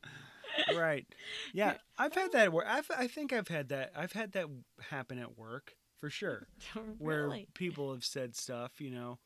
[0.77, 1.07] right.
[1.53, 2.53] Yeah, I've had that.
[2.53, 3.93] Where I've, I think I've had that.
[3.97, 4.47] I've had that
[4.91, 8.81] happen at work for sure, oh, where people have said stuff.
[8.81, 9.19] You know,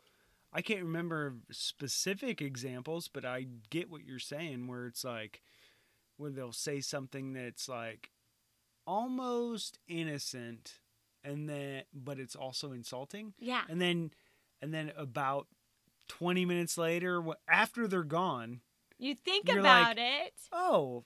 [0.52, 4.66] I can't remember specific examples, but I get what you're saying.
[4.66, 5.42] Where it's like,
[6.16, 8.10] where they'll say something that's like
[8.86, 10.80] almost innocent,
[11.24, 13.34] and then but it's also insulting.
[13.38, 14.10] Yeah, and then
[14.60, 15.46] and then about
[16.08, 18.62] 20 minutes later after they're gone
[18.98, 20.34] you think about like, it.
[20.52, 21.04] oh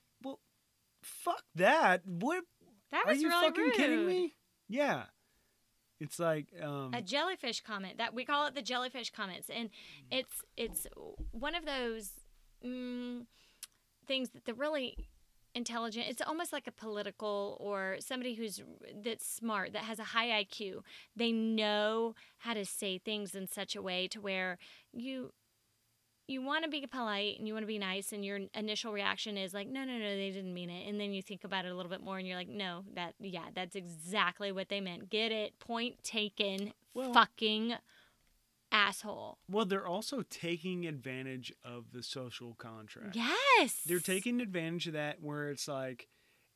[1.03, 2.43] fuck that what
[2.91, 3.73] That are was you really fucking rude.
[3.73, 4.35] kidding me
[4.69, 5.03] yeah
[5.99, 9.69] it's like um A jellyfish comment that we call it the jellyfish comments, and
[10.11, 10.87] it's it's
[11.31, 12.11] one of those
[12.65, 13.25] mm,
[14.07, 15.07] things that the really
[15.55, 16.07] intelligent.
[16.09, 18.61] It's almost like a political or somebody who's
[19.03, 20.81] that's smart that has a high IQ.
[21.15, 24.57] They know how to say things in such a way to where
[24.91, 25.31] you
[26.27, 29.37] you want to be polite and you want to be nice and your initial reaction
[29.37, 31.71] is like no no no they didn't mean it and then you think about it
[31.71, 35.09] a little bit more and you're like no that yeah that's exactly what they meant
[35.09, 37.75] get it point taken Well- fucking
[38.73, 39.37] asshole.
[39.47, 43.15] Well, they're also taking advantage of the social contract.
[43.15, 43.83] Yes.
[43.85, 46.07] They're taking advantage of that where it's like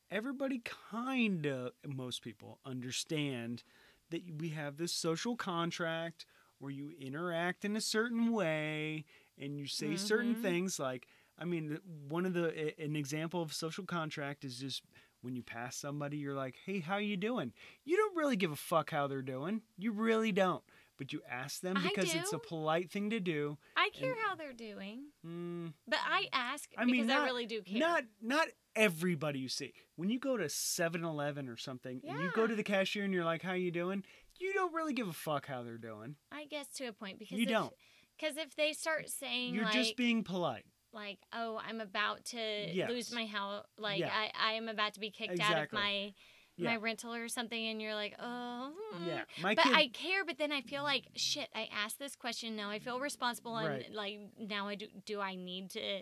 [0.10, 3.64] everybody kind of, most people understand
[4.10, 6.26] that we have this social contract
[6.60, 9.06] where you interact in a certain way
[9.38, 10.42] and you say certain Mhm.
[10.42, 14.84] things like I mean one of the an example of social contract is just
[15.22, 18.56] when you pass somebody you're like, "Hey, how you doing?" You don't really give a
[18.56, 19.62] fuck how they're doing.
[19.78, 20.64] You really don't.
[20.98, 23.60] But you ask them because it's a polite thing to do.
[23.76, 27.46] I care and- how they're doing, Mm, but I ask I because mean, I really
[27.46, 27.78] do care.
[27.80, 29.74] Not not everybody you see.
[29.96, 33.26] When you go to 7-Eleven or something and you go to the cashier and you're
[33.26, 34.04] like, "How you doing?"
[34.40, 36.16] You don't really give a fuck how they're doing.
[36.32, 37.74] I guess to a point because You if, don't.
[38.20, 40.66] Because if they start saying You're like, just being polite.
[40.94, 42.38] like, oh, I'm about to
[42.74, 42.90] Yes.
[42.90, 44.12] lose my house, like Yeah.
[44.14, 46.14] I, I am about to be kicked out of my
[46.56, 46.72] Yeah.
[46.72, 48.74] my rental or something, and you're like, oh.
[49.06, 49.24] Yeah.
[49.42, 51.50] My But kid I care, but then I feel like shit.
[51.54, 52.70] I asked this question now.
[52.72, 53.92] I feel responsible, and Right.
[53.94, 54.88] like now I do.
[55.06, 56.02] Do I need to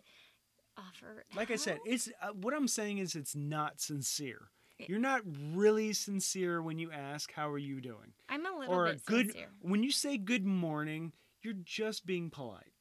[0.78, 1.26] offer?
[1.36, 4.50] like I said, it's uh, what I'm saying is it's not sincere.
[4.78, 5.22] It- You're not
[5.54, 8.14] really sincere when you ask how are you doing.
[8.30, 9.52] I'm a little or bit good sincere.
[9.62, 11.14] when you say good morning,
[11.46, 12.74] you're just being polite,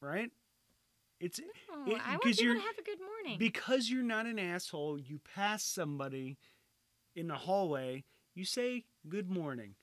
[0.00, 0.30] right?
[1.20, 3.38] It's Oh, it- I want 'cause people to you're- have a good morning.
[3.38, 4.98] because you're not an asshole.
[4.98, 6.38] You pass somebody
[7.14, 8.04] in the hallway,
[8.34, 9.74] you say good morning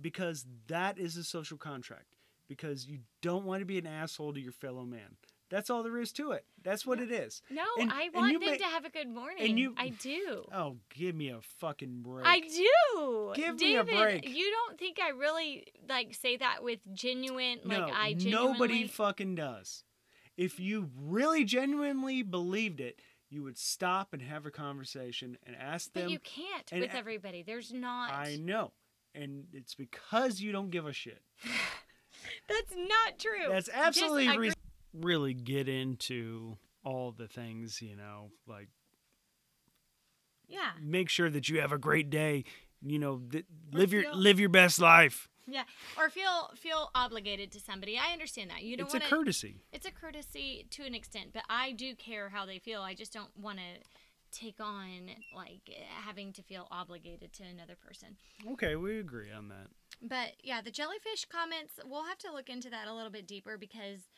[0.00, 2.16] because that is a social contract.
[2.48, 5.16] Because you don't want to be an asshole to your fellow man.
[5.52, 6.46] That's all there is to it.
[6.62, 7.04] That's what No.
[7.04, 7.42] it is.
[7.50, 9.44] no, and- I want them may- to have a good morning.
[9.50, 10.46] And you- I do.
[10.50, 12.26] Oh, give me a fucking break.
[12.26, 13.32] I do.
[13.36, 14.28] Give me a David, break.
[14.28, 18.86] You don't think I really like say that with genuine like no, I genuinely nobody
[18.86, 19.84] fucking does.
[20.38, 25.90] If you really genuinely believed it, you would stop and have a conversation and ask
[25.92, 26.08] But them.
[26.08, 27.42] you can't and with everybody.
[27.42, 28.10] There's not.
[28.10, 28.72] I know.
[29.14, 31.22] And it's because you don't give a shit.
[32.48, 33.48] That's not true.
[33.50, 34.58] That's absolutely reason-
[34.92, 38.68] really get into all the things, you know, like
[40.48, 40.72] Yeah.
[40.80, 42.44] make sure that you have a great day,
[42.82, 45.28] you know, th- live your live your best life.
[45.46, 45.64] Yeah.
[45.96, 47.98] Or feel feel obligated to somebody.
[47.98, 48.62] I understand that.
[48.62, 49.62] You don't It's a courtesy.
[49.72, 52.82] It's a courtesy to an extent, but I do care how they feel.
[52.82, 53.80] I just don't want to
[54.30, 55.68] take on like
[56.04, 58.16] having to feel obligated to another person.
[58.52, 59.68] Okay, we agree on that.
[60.00, 63.58] But yeah, the jellyfish comments, we'll have to look into that a little bit deeper
[63.58, 64.08] because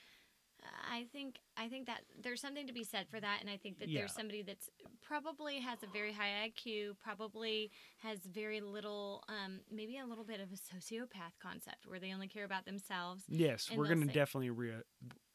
[0.91, 3.79] I think I think that there's something to be said for that and I think
[3.79, 4.01] that Yeah.
[4.01, 4.69] there's somebody that's
[5.03, 10.41] probably has a very high IQ, probably has very little um, maybe a little bit
[10.41, 13.25] of a sociopath concept where they only care about themselves.
[13.29, 14.73] Yes, we're going to definitely re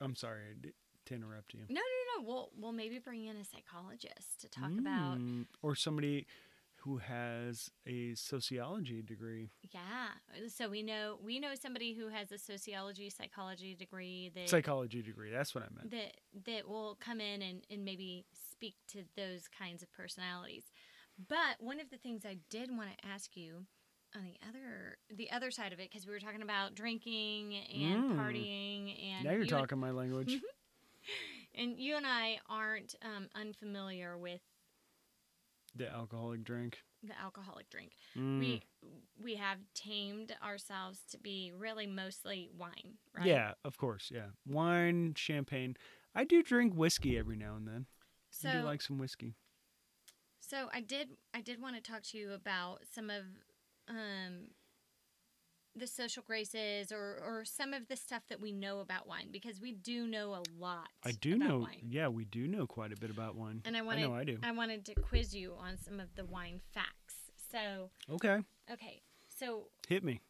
[0.02, 0.56] I'm sorry
[1.06, 1.62] to interrupt you.
[1.70, 2.28] No, no, no.
[2.28, 6.28] We'll we'll maybe bring in a psychologist to talk about Mm, or somebody
[6.84, 9.50] who has a sociology degree.
[9.72, 10.10] yeah.
[10.48, 15.32] So we know we know somebody who has a sociology psychology degree that Psychology degree.
[15.32, 15.92] That's what I meant.
[15.92, 20.64] that that will come in and, and maybe speak to those kinds of personalities.
[21.28, 23.66] But one of the things I did want to ask you
[24.16, 28.04] on the other the other side of it because we were talking about drinking and
[28.14, 28.16] Mm.
[28.18, 30.38] partying and now you're you and- talking my language.
[31.56, 34.42] and you and I aren't um, unfamiliar with
[35.76, 36.80] the alcoholic drink.
[37.04, 37.92] the alcoholic drink.
[38.18, 38.62] Mm, We
[39.22, 43.26] we have tamed ourselves to be really mostly wine, right?
[43.26, 44.12] Yeah, of course.
[44.14, 44.28] Yeah.
[44.46, 45.76] Wine, champagne.
[46.16, 47.86] I do drink whiskey every now and then.
[48.32, 49.36] So I do like some whiskey.
[50.40, 53.24] So I did I did want to talk to you about some of
[53.88, 54.50] um
[55.76, 59.62] the social graces or or some of the stuff that we know about wine because
[59.62, 60.90] we do know a lot.
[61.04, 61.58] I do about know.
[61.60, 61.82] wine.
[61.90, 63.62] Yeah, we do know quite a bit about wine.
[63.66, 64.38] And I I wanted know I do.
[64.44, 67.16] I wanted to quiz you on some of the wine facts.
[67.52, 68.40] So, Okay,
[68.72, 69.02] okay.
[69.28, 70.22] So, hit me.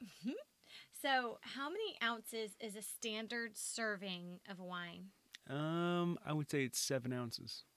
[1.01, 5.07] so how many ounces is a standard serving of wine?
[5.49, 7.63] Um, I would say it's seven ounces.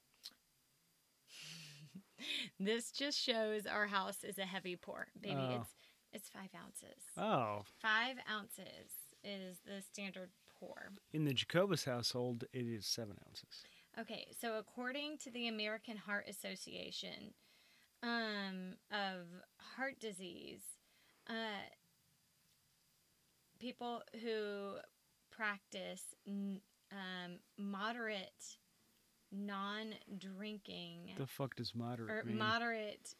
[2.60, 5.34] This just shows our house is a heavy pour, baby.
[5.36, 5.58] Oh.
[5.60, 5.70] It's
[6.12, 7.02] it's 5 ounces.
[7.16, 8.92] Oh, 5 ounces
[9.24, 10.90] is the standard pour.
[11.12, 13.62] in the Jacobus household, it is seven ounces.
[13.98, 17.34] Okay, so according to the American Heart Association
[18.02, 19.26] um, of
[19.76, 20.62] heart disease,
[21.28, 21.34] uh,
[23.58, 24.76] people who
[25.30, 28.56] practice n- um, moderate
[29.30, 32.38] non-drinking The fuck does moderate or mean?
[32.38, 33.14] moderate.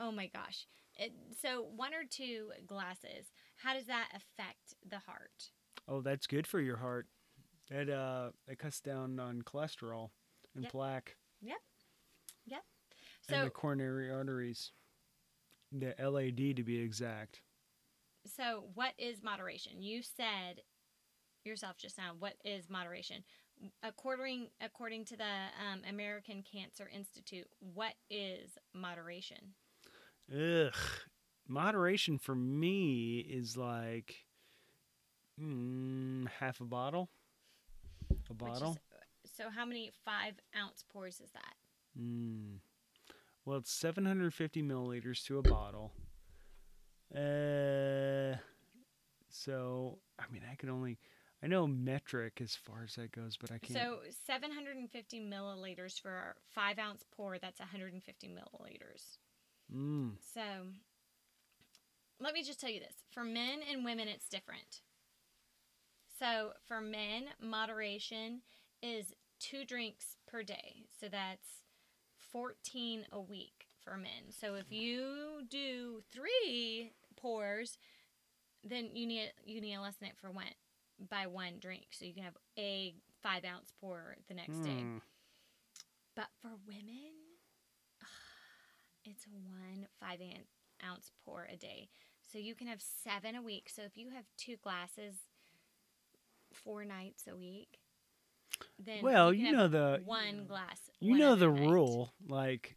[0.00, 0.66] Oh my gosh!
[0.96, 3.26] It, so one or two glasses.
[3.56, 5.50] How does that affect the heart?
[5.88, 7.06] oh, that's good for your heart.
[7.70, 10.10] That uh, it cuts down on cholesterol
[10.54, 11.16] and plaque.
[11.42, 11.58] Yep.
[12.48, 12.62] plaque
[13.28, 14.72] and So the coronary arteries.
[15.72, 17.40] The LAD to be exact.
[18.26, 19.82] so what is moderation?
[19.82, 20.62] You said
[21.44, 22.12] yourself just now.
[22.18, 23.22] What is moderation?
[23.82, 29.54] According according to the um, American Cancer Institute, what is moderation?
[30.32, 30.74] Ugh.
[31.46, 34.26] Moderation for me is like
[35.40, 37.08] mm, half a bottle.
[38.30, 38.72] A bottle.
[38.72, 38.78] is-
[39.36, 41.54] so how many five ounce pours is that?
[41.98, 42.58] Mm.
[43.44, 45.92] Well, it's 750 milliliters to a bottle.
[47.14, 48.36] Uh,
[49.30, 50.98] so I mean, I could only,
[51.42, 53.78] I know metric as far as that goes, but I can't.
[53.78, 57.38] So 750 milliliters for a five ounce pour.
[57.38, 59.16] That's 150 milliliters.
[59.74, 60.40] Mm, So
[62.20, 64.80] let me just tell you this for men and women, it's different.
[66.18, 68.40] So for men, moderation
[68.82, 70.84] is two drinks per day.
[71.00, 71.46] So that's
[72.32, 74.30] 14 a week for men.
[74.30, 77.78] So if you do three pours,
[78.64, 80.46] then you need you need to lessen it for one
[81.08, 81.86] by one drink.
[81.92, 84.70] So you can have a five ounce pour the next day.
[84.82, 85.00] mm.
[86.16, 87.12] But for women,
[89.10, 90.20] it's one five
[90.86, 91.88] ounce pour a day.
[92.32, 93.68] So you can have seven a week.
[93.74, 95.14] So if you have two glasses
[96.52, 97.78] four nights a week,
[98.78, 100.90] then Well, you have know the one glass.
[101.00, 101.68] you one know the night.
[101.68, 102.12] rule.
[102.28, 102.76] Like,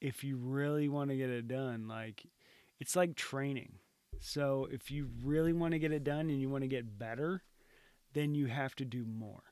[0.00, 2.26] if you really want to get it done, like,
[2.80, 3.78] it's like training.
[4.20, 7.42] So if you really want to get it done and you want to get better,
[8.12, 9.42] then you have to do more.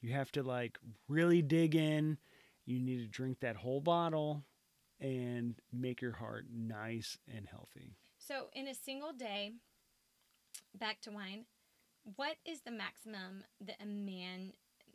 [0.00, 0.78] You have to like
[1.08, 2.18] really dig in.
[2.66, 4.44] You need to drink that whole bottle
[5.00, 7.96] and make your heart nice and healthy.
[8.18, 9.52] So in a single day,
[10.78, 11.46] back to wine,
[12.16, 14.52] what is the maximum that a man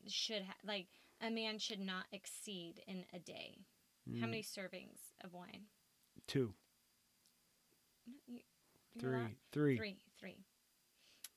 [0.08, 0.44] should?
[0.66, 0.88] Like
[1.22, 3.58] a man should not exceed in a day.
[4.20, 5.66] How Mm, many servings of wine?
[6.28, 6.54] Two,
[8.28, 8.44] you-
[9.00, 9.78] three, three.
[9.78, 10.46] Three, three.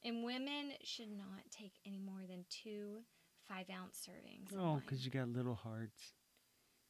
[0.05, 3.05] And women should not take any more than two
[3.47, 4.55] five ounce servings.
[4.55, 6.13] Oh, because you got little hearts.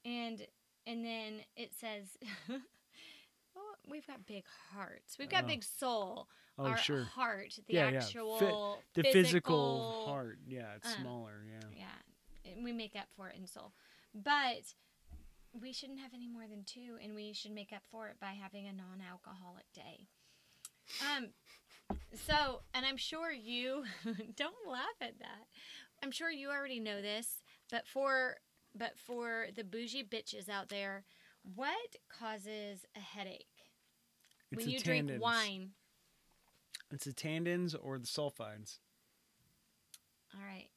[0.04, 0.46] and
[0.88, 2.16] and then it says,
[2.48, 5.16] well, we've got big hearts.
[5.18, 5.48] We've got Oh.
[5.48, 6.28] big soul.
[6.58, 7.04] Oh, Our sure.
[7.04, 7.98] heart, the Yeah, yeah.
[7.98, 10.38] Actual The physical, physical heart.
[10.48, 11.44] Yeah, it's uh, smaller.
[11.48, 11.68] Yeah.
[11.76, 13.72] Yeah, and we make up for it in soul,
[14.14, 14.74] but
[15.52, 18.32] we shouldn't have any more than two, and we should make up for it by
[18.40, 20.08] having a non-alcoholic day.
[21.14, 21.28] Um,
[22.14, 23.84] so, and I'm sure you
[24.36, 25.46] don't laugh at that.
[26.02, 28.36] I'm sure you already know this, but for
[28.78, 31.04] but for the bougie bitches out there,
[31.54, 33.46] what causes a headache
[34.50, 35.70] It's when you drink wine?
[36.90, 38.78] It's the tannins or the sulfides.
[40.34, 40.68] All right,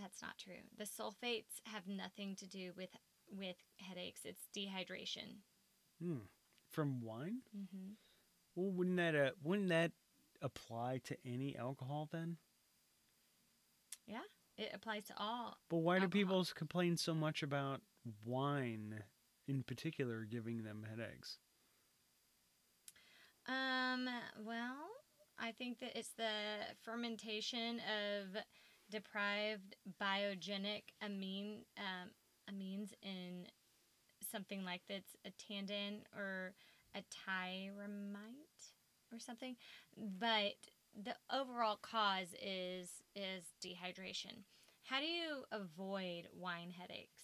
[0.00, 0.54] that's not true.
[0.76, 2.90] The sulfates have nothing to do with
[3.30, 4.22] with headaches.
[4.24, 5.40] It's dehydration.
[6.02, 6.18] Hmm.
[6.70, 7.40] From wine?
[7.56, 7.92] Mm-hmm.
[8.54, 9.92] Well, wouldn't that uh, wouldn't that
[10.40, 12.36] apply to any alcohol then?
[14.58, 15.56] It applies to all.
[15.70, 17.80] But why do people complain so much about
[18.24, 19.02] wine
[19.48, 21.38] in particular giving them headaches?
[23.46, 24.08] Um.
[24.44, 24.76] Well,
[25.38, 26.30] I think that it's the
[26.84, 28.42] fermentation of
[28.90, 32.10] deprived biogenic amine um,
[32.48, 33.46] amines in
[34.30, 36.52] something like that's a tandem or
[36.94, 38.16] a tyramine
[39.12, 39.56] or something,
[39.96, 40.54] but
[41.00, 44.44] the overall cause is is dehydration.
[44.84, 47.22] How do you avoid wine headaches?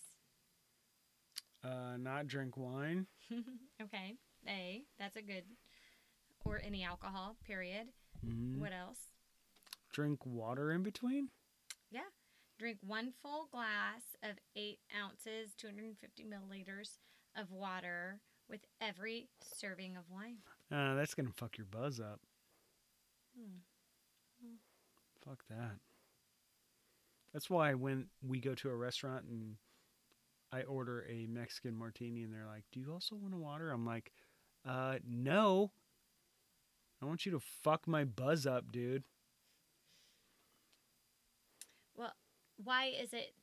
[1.65, 3.07] Uh, not drink wine.
[3.83, 5.45] okay, A, that's a good,
[6.45, 7.37] or any alcohol.
[7.45, 7.89] Period.
[8.25, 8.59] Mhm.
[8.59, 8.99] What else?
[9.93, 11.31] Drink water in between.
[11.91, 12.01] Yeah.
[12.59, 16.99] Drink one full glass of eight ounces, 250 milliliters
[17.37, 20.39] of water with every serving of wine.
[20.73, 22.21] Uh, that's gonna fuck your buzz up.
[23.39, 24.57] Hmm.
[25.25, 25.79] Fuck that.
[27.33, 29.57] That's why when we go to a restaurant and
[30.53, 33.85] I order a Mexican martini and they're like, "Do you also want a water?" I'm
[33.87, 34.13] like,
[34.65, 35.73] "Uh, no.
[37.01, 39.05] I want you to fuck my buzz up, dude."
[41.95, 42.15] Well,
[42.57, 43.35] why is it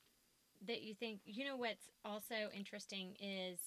[0.66, 3.60] that you think, you know, what's also interesting is,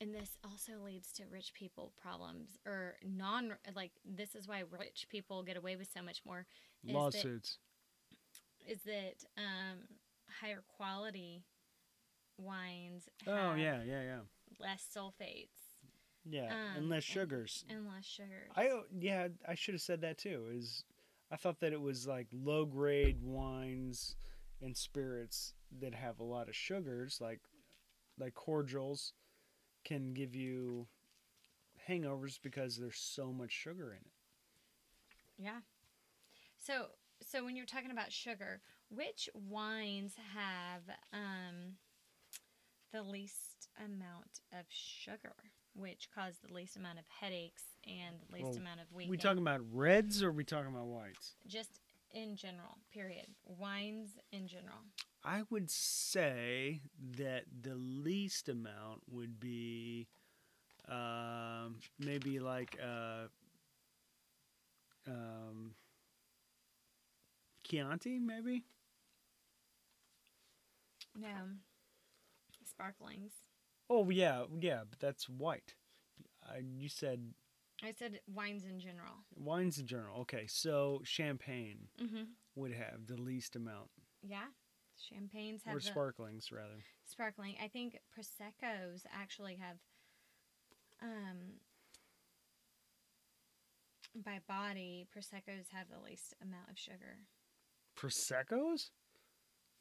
[0.00, 5.06] and this also leads to rich people problems or non, like, this is why rich
[5.10, 6.46] people get away with so much more,
[6.84, 7.58] Is Lawsuits.
[8.66, 9.78] is that um,
[10.40, 11.44] higher quality
[12.38, 14.18] wines Oh yeah, yeah, yeah.
[14.60, 15.78] less sulfates
[16.24, 17.64] Yeah, Um, and less sugars.
[17.70, 18.50] and less sugars.
[18.54, 20.46] I yeah, I should have said that too.
[20.52, 20.84] Is
[21.30, 24.16] I thought that it was like low grade wines
[24.60, 27.40] and spirits that have a lot of sugars, like
[28.18, 29.12] like cordials,
[29.86, 30.86] can give you
[31.88, 34.12] hangovers because there's so much sugar in it.
[35.38, 35.60] Yeah.
[36.58, 36.86] So
[37.22, 38.60] so when you're talking about sugar,
[38.90, 40.82] which wines have
[41.12, 41.74] um
[42.92, 45.34] the least amount of sugar,
[45.74, 49.10] which cause the least amount of headaches and the least Well, amount of weakness?
[49.10, 51.34] we talking about reds or we talking about whites?
[51.46, 51.80] just
[52.12, 53.26] in general, period.
[53.44, 54.78] Wines in general.
[55.24, 56.80] I would say
[57.16, 60.06] that the least amount would be
[60.88, 63.26] um, maybe like uh,
[65.08, 65.74] um,
[67.64, 68.64] Chianti, maybe.
[71.18, 71.56] No.
[72.64, 73.32] Sparklings.
[73.88, 75.74] Oh yeah, yeah, but that's white.
[76.44, 77.32] I, you said
[77.84, 79.12] I said wines in general.
[79.36, 80.20] wines in general.
[80.22, 82.22] Okay, so champagne Mm-hmm.
[82.54, 83.90] would have the least amount,
[84.22, 84.46] Yeah.
[84.98, 86.82] Champagnes have or the sparklings rather.
[87.04, 87.56] sparkling.
[87.62, 89.76] I think proseccos actually have,
[91.02, 91.60] um,
[94.24, 97.18] by body, proseccos have the least amount of sugar.
[97.94, 98.90] Prosecco's?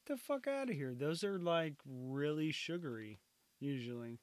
[0.06, 0.94] Get the fuck out of here.
[0.94, 3.22] Those are like really sugary,
[3.62, 4.20] usually.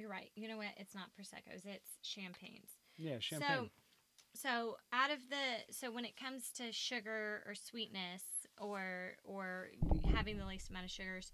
[0.00, 0.30] You're right.
[0.34, 0.72] You know what?
[0.78, 1.66] It's not proseccos.
[1.66, 2.70] It's champagnes.
[2.96, 3.70] Yeah, champagne.
[4.34, 8.22] So, so out of the so when it comes to sugar or sweetness
[8.58, 9.68] or or
[10.14, 11.32] having the least amount of sugars,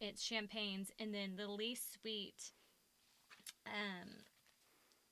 [0.00, 2.52] it's champagnes, and then the least sweet,
[3.66, 4.08] um,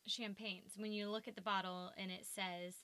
[0.07, 0.73] champagnes.
[0.77, 2.77] When you look at the bottle and it says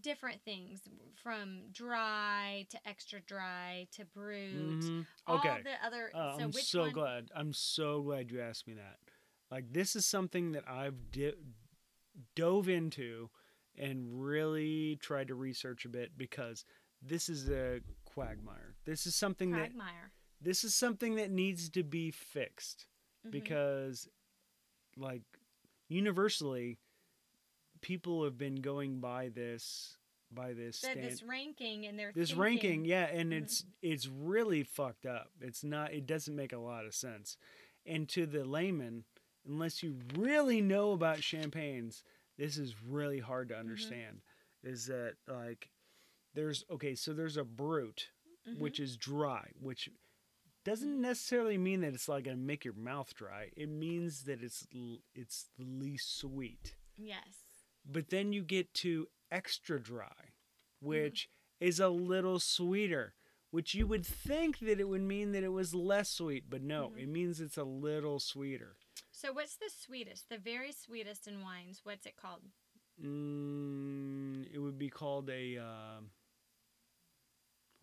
[0.00, 0.80] different things
[1.22, 5.06] from dry to extra dry to Mhm.
[5.26, 5.62] all Okay.
[5.62, 6.10] the other.
[6.14, 6.92] Uh, so I'm so one?
[6.92, 7.30] glad.
[7.34, 8.98] I'm so glad you asked me that.
[9.50, 11.34] Like this is something that I've di-
[12.34, 13.30] dove into
[13.76, 16.64] and really tried to research a bit because
[17.00, 18.76] this is a quagmire.
[18.84, 20.12] This is something that Quagmire.
[20.40, 22.86] this is something that needs to be fixed
[23.26, 23.30] Mhm.
[23.30, 24.08] because
[24.96, 25.22] like
[25.88, 26.78] universally
[27.82, 29.96] people have been going by this
[30.34, 33.42] by this stand, this ranking and they're this thinking, ranking yeah and Mhm.
[33.42, 37.36] it's it's really fucked up it's not it doesn't make a lot of sense
[37.84, 39.04] and to the layman
[39.46, 42.02] unless you really know about champagnes
[42.38, 44.22] this is really hard to understand
[44.62, 45.68] is that like
[46.34, 48.08] there's okay so there's a brut
[48.48, 48.58] Mhm.
[48.58, 49.90] which is dry which
[50.64, 54.66] doesn't necessarily mean that it's like gonna make your mouth dry it means that it's
[55.14, 57.41] it's the least sweet Yes.
[57.84, 60.32] But then you get to extra dry,
[60.80, 61.28] which
[61.60, 63.14] is a little sweeter,
[63.50, 66.90] which you would think that it would mean that it was less sweet, but no,
[66.90, 67.02] Mhm.
[67.02, 68.76] it means it's a little sweeter.
[69.10, 70.28] So what's the sweetest?
[70.28, 71.84] The very sweetest in wines.
[71.84, 72.50] What's it called?
[73.00, 75.58] Mm, it would be called a.
[75.58, 76.10] Um,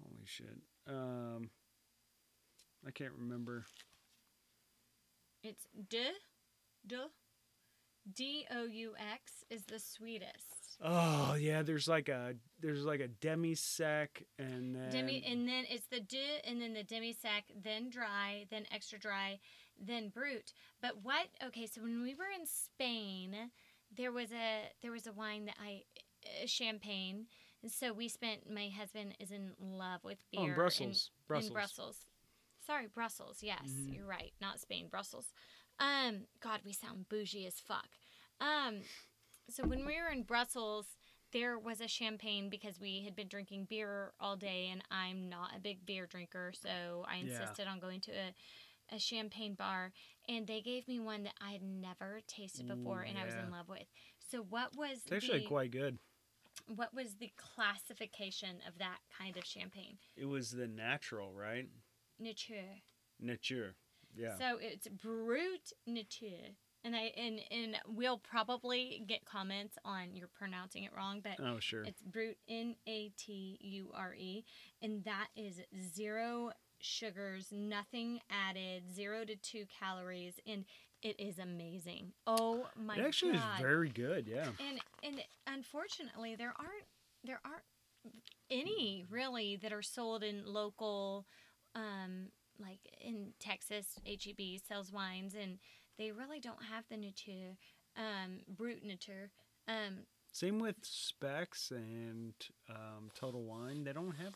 [0.03, 0.61] holy shit.
[0.87, 1.51] Um,
[2.85, 3.65] I can't remember.
[5.43, 6.11] It's de,
[6.85, 7.09] de,
[8.15, 10.77] D O U X is the sweetest.
[10.81, 15.65] Oh yeah, there's like a there's like a demi sec and then Demi, and then
[15.69, 19.39] it's the de, and then the demi sec, then dry, then extra dry,
[19.77, 20.53] then brut.
[20.81, 21.27] But what?
[21.47, 23.35] Okay, so when we were in Spain,
[23.95, 25.83] there was a there was a wine that I,
[26.25, 27.25] uh, champagne.
[27.61, 28.49] And so we spent.
[28.49, 30.41] My husband is in love with beer.
[30.41, 31.47] oh in Brussels, Brussels.
[31.49, 32.05] In Brussels.
[32.65, 33.39] Sorry, Brussels.
[33.41, 33.95] Yes, Mhm.
[33.95, 34.31] you're right.
[34.39, 35.33] Not Spain, Brussels.
[35.79, 37.87] Um, God, we sound bougie as fuck.
[38.41, 38.79] Um,
[39.49, 40.85] so when we were in Brussels,
[41.31, 45.51] there was a champagne because we had been drinking beer all day, and I'm not
[45.55, 47.23] a big beer drinker, so I Yeah.
[47.25, 49.91] insisted on going to a, a champagne bar,
[50.27, 53.35] and they gave me one that I had never tasted before, Ooh, and I was
[53.35, 53.85] in love with.
[54.31, 55.97] So what was It's actually the, quite good.
[56.75, 59.97] what was the classification of that kind of champagne?
[60.17, 61.67] It was the natural, right?
[62.19, 62.81] Nature.
[63.19, 63.75] Nature.
[64.19, 64.35] Yeah.
[64.37, 66.55] So it's brute nature.
[66.83, 71.59] And I and and we'll probably get comments on you're pronouncing it wrong, but oh
[71.59, 71.83] sure.
[71.83, 74.45] it's brute N A T U R E,
[74.81, 75.59] and that is
[75.93, 80.63] zero sugars, nothing added, zero to two calories, and
[81.01, 82.13] it is amazing.
[82.25, 83.55] Oh my it actually god!
[83.55, 84.27] is very good.
[84.27, 84.47] Yeah.
[84.59, 86.85] and and unfortunately there aren't
[87.23, 87.63] there aren't
[88.49, 91.25] any really that are sold in local
[91.75, 92.27] um
[92.59, 95.59] like in Texas HEB sells wines and
[95.97, 97.57] they really don't have the nature
[97.97, 99.31] um brut nature
[99.67, 102.33] um Same with Spec's and
[102.69, 103.83] um, Total Wine.
[103.83, 104.35] They don't have.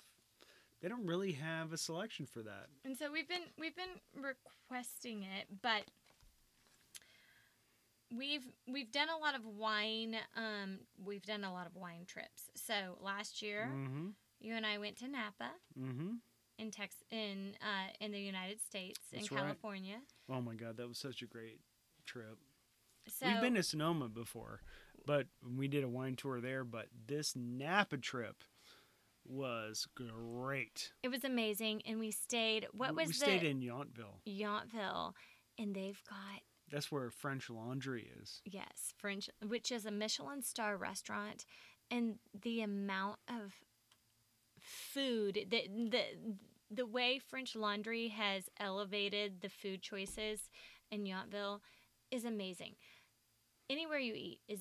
[0.82, 2.68] They don't really have a selection for that.
[2.84, 5.84] and so we've been we've been requesting it but
[8.16, 12.44] we've we've done a lot of wine um we've done a lot of wine trips
[12.56, 14.08] so last year Mm-hmm.
[14.40, 16.12] you and I went to Napa Mm-hmm.
[16.64, 19.44] In Tex in uh, in the United States That's in right.
[19.44, 19.98] California.
[20.32, 21.60] Oh my God, that was such a great
[22.06, 22.38] trip.
[23.08, 24.62] So We've been to Sonoma before,
[25.06, 26.64] But we did a wine tour there.
[26.64, 28.44] But this Napa trip
[29.26, 30.94] was great.
[31.04, 32.68] It was amazing, and we stayed.
[32.72, 34.22] What was we the stayed in Yountville.
[34.28, 35.14] Yountville,
[35.60, 36.42] and they've got
[36.72, 38.42] That's where French Laundry is.
[38.46, 41.46] yes French, which is a Michelin star restaurant,
[41.92, 43.54] and the amount of
[44.60, 46.04] food that the
[46.76, 50.50] the way French Laundry has elevated the food choices
[50.92, 51.60] in Yountville
[52.12, 52.76] is amazing.
[53.70, 54.60] Anywhere you eat is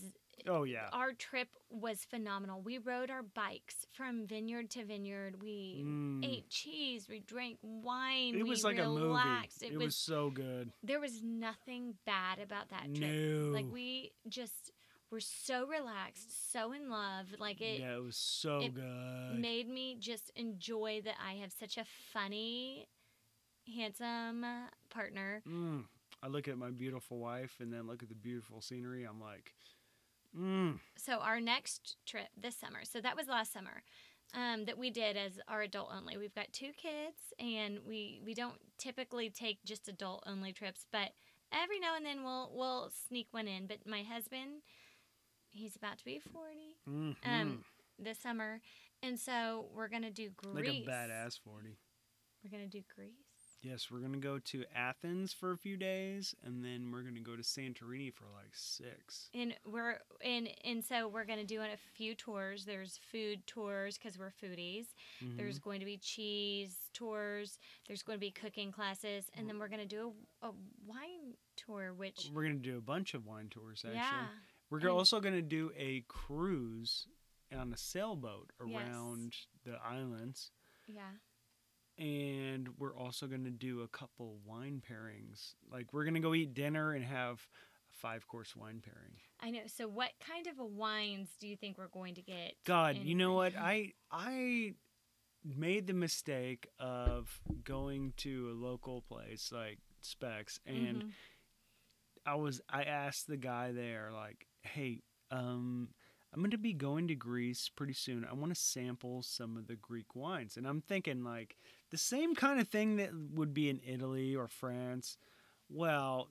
[0.49, 0.89] Oh yeah.
[0.93, 2.63] our trip was phenomenal.
[2.63, 5.43] We rode our bikes from vineyard to vineyard.
[5.43, 6.25] We Mm.
[6.25, 7.09] ate cheese.
[7.09, 8.35] We drank wine.
[8.35, 9.21] It we was like a movie.
[9.61, 10.73] It, It, was, was, so good.
[10.83, 13.11] there was nothing bad about that trip.
[13.11, 13.51] No.
[13.53, 14.71] Like we just
[15.13, 17.27] were so relaxed, so in love.
[17.39, 19.39] Like it yeah, it was so it good.
[19.39, 22.89] made me just enjoy that I have such a funny,
[23.77, 24.45] handsome
[24.91, 25.43] partner.
[25.47, 25.85] Mm.
[26.23, 29.05] I look at my beautiful wife and then look at the beautiful scenery.
[29.05, 29.53] I'm like,
[30.37, 30.79] mm.
[30.97, 32.81] So our next trip this summer.
[32.85, 33.83] So that was last summer.
[34.35, 36.17] Um, that we did as our adult only.
[36.17, 41.11] We've got two kids, and we we don't typically take just adult only trips, but
[41.53, 43.67] every now and then we'll we'll sneak one in.
[43.67, 44.63] But my husband,
[45.53, 47.17] he's about to be forty mhm.
[47.25, 47.65] um,
[47.99, 48.61] this summer,
[49.03, 50.55] and so we're gonna do Greece.
[50.55, 51.77] like a badass 40.
[52.43, 53.13] We're gonna do Greece.
[53.63, 57.15] Yes, we're going to go to Athens for a few days and then we're going
[57.15, 59.31] to go to Santorini for like six.
[59.35, 62.65] And we're and and so we're gonna do a few tours.
[62.65, 64.87] There's food tours because we're foodies.
[65.23, 65.37] Mhm.
[65.37, 67.61] There's going to be cheese tours.
[67.87, 70.53] There's going to be cooking classes, and then we're going to do a, a
[70.85, 74.01] wine tour, which We're going to do a bunch of wine tours actually.
[74.01, 74.27] yeah,
[74.73, 77.07] We're and- also going to do a cruise
[77.55, 78.89] on a sailboat Yes.
[78.89, 80.51] around the islands.
[80.87, 81.13] yeah,
[81.99, 85.55] and we're also going to do a couple wine pairings.
[85.71, 87.47] Like we're going to go eat dinner and have
[87.91, 89.13] a five course wine pairing.
[89.41, 89.67] I know.
[89.67, 92.55] So, what kind of a wines do you think we're going to get?
[92.65, 93.55] God, in you know what?
[93.57, 94.75] I I
[95.45, 101.13] made the mistake of going to a local place like Spec's and Mhm.
[102.25, 105.95] I was I asked the guy there like, "Hey, um
[106.35, 108.25] I'm going to be going to Greece pretty soon.
[108.25, 111.57] I want to sample some of the Greek wines." And I'm thinking like
[111.91, 115.19] the same kind of thing that would be in Italy or France.
[115.69, 116.31] Well,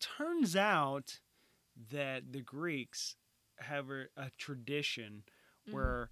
[0.00, 1.20] turns out
[1.90, 3.16] that the Greeks
[3.58, 5.24] have a, a tradition
[5.68, 5.72] Mhm.
[5.72, 6.10] where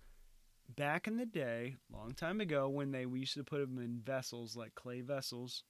[0.69, 4.01] back in the day, long time ago, when they we used to put them in
[4.01, 5.65] vessels like clay vessels,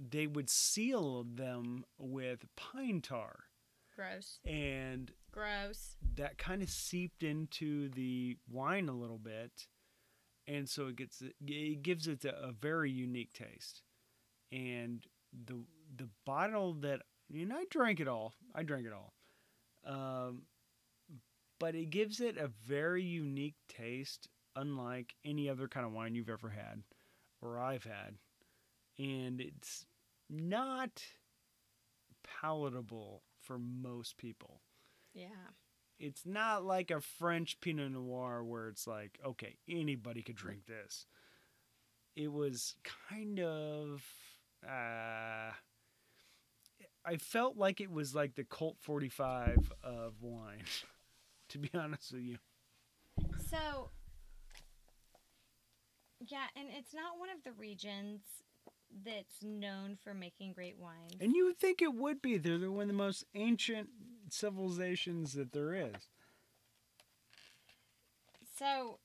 [0.00, 3.47] they would seal them with pine tar,
[3.98, 5.96] gross, and gross.
[6.14, 9.66] that kind of seeped into the wine a little bit,
[10.46, 13.82] and so it gets it gives it a, a very unique taste,
[14.52, 15.64] and the
[15.96, 19.14] the bottle that and I drank it all, I drank it all,
[19.84, 20.42] um,
[21.58, 26.30] but it gives it a very unique taste, unlike any other kind of wine you've
[26.30, 26.82] ever had,
[27.42, 28.14] or I've had,
[28.98, 29.86] and it's
[30.30, 31.02] not
[32.40, 34.60] palatable for most people
[35.14, 35.48] Yeah,
[35.98, 41.06] it's not like a French Pinot Noir where it's like, okay, anybody could drink this.
[42.14, 42.76] It was
[43.10, 44.02] kind of,
[44.64, 45.52] uh,
[47.04, 50.64] I felt like it was like the Colt 45 of wine,
[51.48, 52.38] to be honest with you.
[53.50, 53.90] So,
[56.20, 58.20] yeah, and it's not one of the regions
[59.04, 61.16] that's known for making great wines.
[61.20, 62.38] And you would think it would be.
[62.38, 63.88] They're one of the most ancient
[64.30, 66.08] civilizations that there is.
[68.58, 68.98] So,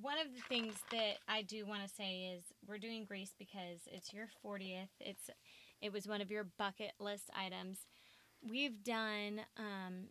[0.00, 3.80] one of the things that I do want to say is we're doing Greece because
[3.86, 4.88] it's your 40th.
[5.00, 5.30] It's
[5.80, 7.78] it was one of your bucket list items.
[8.48, 10.08] We've done um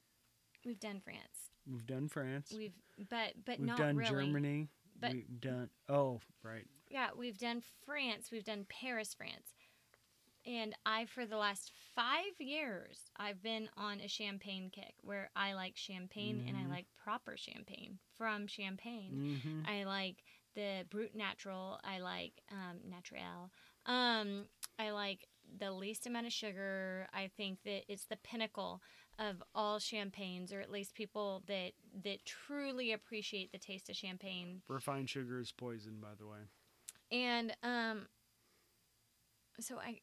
[0.66, 1.50] we've done France.
[1.70, 2.54] We've done France.
[2.56, 2.74] We've
[3.10, 4.26] but but We've not done really.
[4.26, 4.70] Germany.
[5.00, 6.66] But- We've done, oh, right.
[6.94, 8.30] Yeah, we've done France.
[8.32, 9.56] We've done Paris, France.
[10.46, 15.54] And I, for the last five years, I've been on a champagne kick where I
[15.54, 16.70] like champagne and I Mhm.
[16.70, 19.40] like proper champagne from Champagne.
[19.44, 20.24] hmm I like
[20.54, 21.80] the Brut Natural.
[21.84, 23.50] I like um, Naturel.
[23.88, 25.28] Um, I like
[25.58, 27.08] the least amount of sugar.
[27.12, 28.84] I think that it's the pinnacle
[29.18, 31.74] of all champagnes, or at least people that
[32.04, 34.62] that truly appreciate the taste of champagne.
[34.68, 36.50] Refined sugar is poison, by the way.
[37.14, 38.08] And um,
[39.60, 40.00] so I,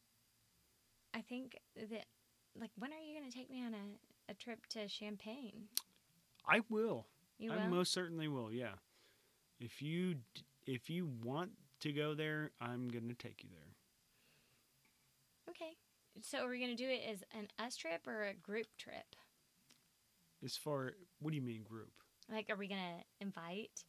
[1.12, 2.06] I think that
[2.58, 5.64] like when are you going to take me on a, a trip to Champagne?
[6.48, 7.06] I will.
[7.38, 7.68] You I will.
[7.68, 8.52] most certainly will.
[8.52, 8.74] Yeah.
[9.58, 10.16] If you
[10.66, 11.50] if you want
[11.80, 13.74] to go there, I'm gonna take you there.
[15.50, 15.76] okay.
[16.22, 19.16] So are we going to do it as an us trip or a group trip?
[20.44, 21.90] As far, what do you mean group?
[22.30, 23.84] Like, are we gonna invite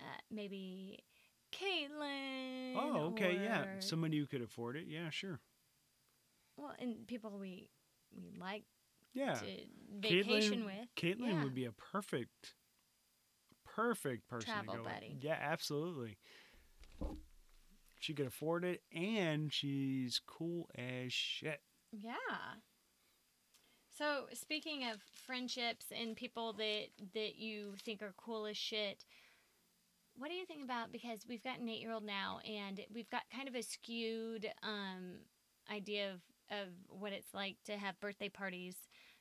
[0.00, 0.98] uh, maybe
[1.52, 2.74] Caitlin?
[2.76, 3.62] Oh, okay, yeah.
[3.76, 4.86] or- Somebody who could afford it.
[4.88, 5.40] Yeah, sure.
[6.56, 7.70] well, and people we
[8.14, 8.64] we like
[9.14, 9.34] Yeah.
[9.34, 9.46] to
[10.00, 10.94] vacation Caitlin- with.
[10.96, 11.44] Caitlin yeah.
[11.44, 12.54] would be a perfect,
[13.64, 14.92] perfect person Travel to go with.
[14.92, 15.16] buddy.
[15.20, 16.18] Yeah, absolutely.
[18.00, 21.60] She could afford it, and she's cool as shit.
[21.92, 22.14] Yeah.
[23.96, 29.04] So speaking of friendships and people that that you think are cool as shit,
[30.16, 33.10] what do you think about because we've got an eight year old now and we've
[33.10, 35.16] got kind of a skewed um,
[35.70, 38.76] idea of, of what it's like to have birthday parties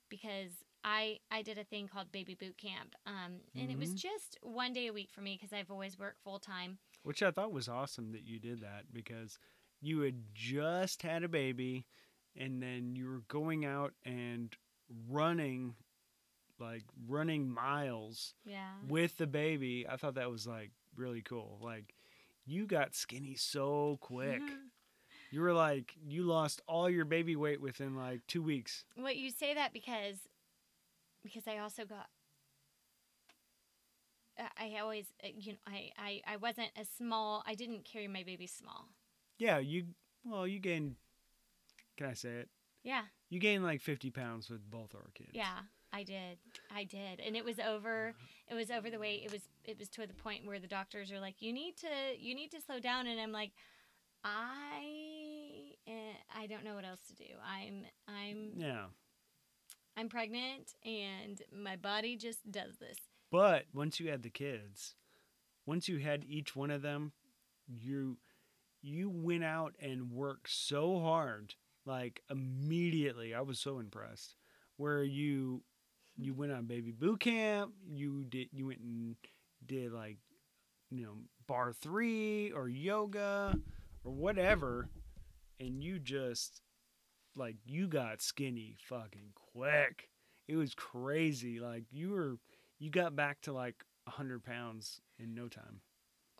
[0.09, 0.51] because
[0.83, 3.97] I I did a thing called baby boot camp um, and it was Mhm.
[3.97, 6.79] just one day a week for me because I've always worked full time.
[7.03, 9.37] Which I thought was awesome that you did that because
[9.81, 11.85] you had just had a baby,
[12.35, 14.55] and then you were going out and
[15.09, 15.75] running,
[16.59, 18.73] like running miles Yeah.
[18.87, 19.87] with the baby.
[19.87, 21.59] I thought that was like really cool.
[21.61, 21.93] Like
[22.45, 24.41] you got skinny so quick.
[25.31, 28.83] You were like you lost all your baby weight within like two weeks.
[28.97, 30.17] Well, you say that because
[31.23, 32.07] because I also got
[34.57, 38.23] I- always uh, you know I, I I wasn't a small I didn't carry my
[38.23, 38.89] baby small.
[39.37, 39.85] Yeah, you
[40.25, 40.95] well you gained.
[41.97, 42.49] Can I say it?
[42.83, 43.03] Yeah.
[43.29, 45.31] You gained like fifty pounds with both our kids.
[45.33, 45.59] Yeah,
[45.93, 46.37] I did.
[46.73, 47.19] I did.
[47.25, 48.13] And it was over
[48.49, 51.11] it was over the way It was it was to the point where the doctors
[51.11, 51.87] are like you need to
[52.19, 53.51] you need to slow down and I'm like
[54.23, 57.29] I eh, I don't know what else to do.
[57.45, 58.85] I'm I'm Yeah.
[59.97, 62.97] I'm pregnant and my body just does this.
[63.31, 64.95] But once you had the kids,
[65.65, 67.11] once you had each one of them,
[67.67, 68.17] you
[68.81, 73.33] you went out and worked so hard, like immediately.
[73.33, 74.35] I was so impressed.
[74.77, 75.63] Where you
[76.17, 79.15] you went on baby boot camp, you did you went and
[79.65, 80.17] did like
[80.89, 81.15] you know
[81.49, 83.55] Barre3 or yoga
[84.03, 84.89] or whatever,
[85.59, 86.61] and you just
[87.35, 90.09] like you got skinny fucking quick.
[90.47, 91.59] It was crazy.
[91.59, 92.37] Like you were
[92.79, 95.81] you got back to like 100 pounds in no time.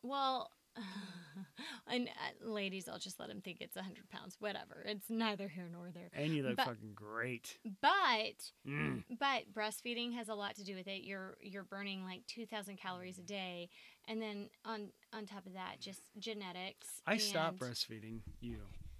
[0.03, 0.49] Well,
[1.91, 4.38] and uh, ladies, I'll just let him think it's 100 pounds.
[4.39, 4.84] Whatever.
[4.86, 6.09] It's neither here nor there.
[6.13, 7.57] And you look But- fucking great.
[7.82, 9.03] But Mm.
[9.19, 11.03] but breastfeeding has a lot to do with it.
[11.03, 13.69] You're you're burning like 2,000 calories a day,
[14.07, 17.01] and then on on top of that, just genetics.
[17.05, 18.59] I stopped breastfeeding you,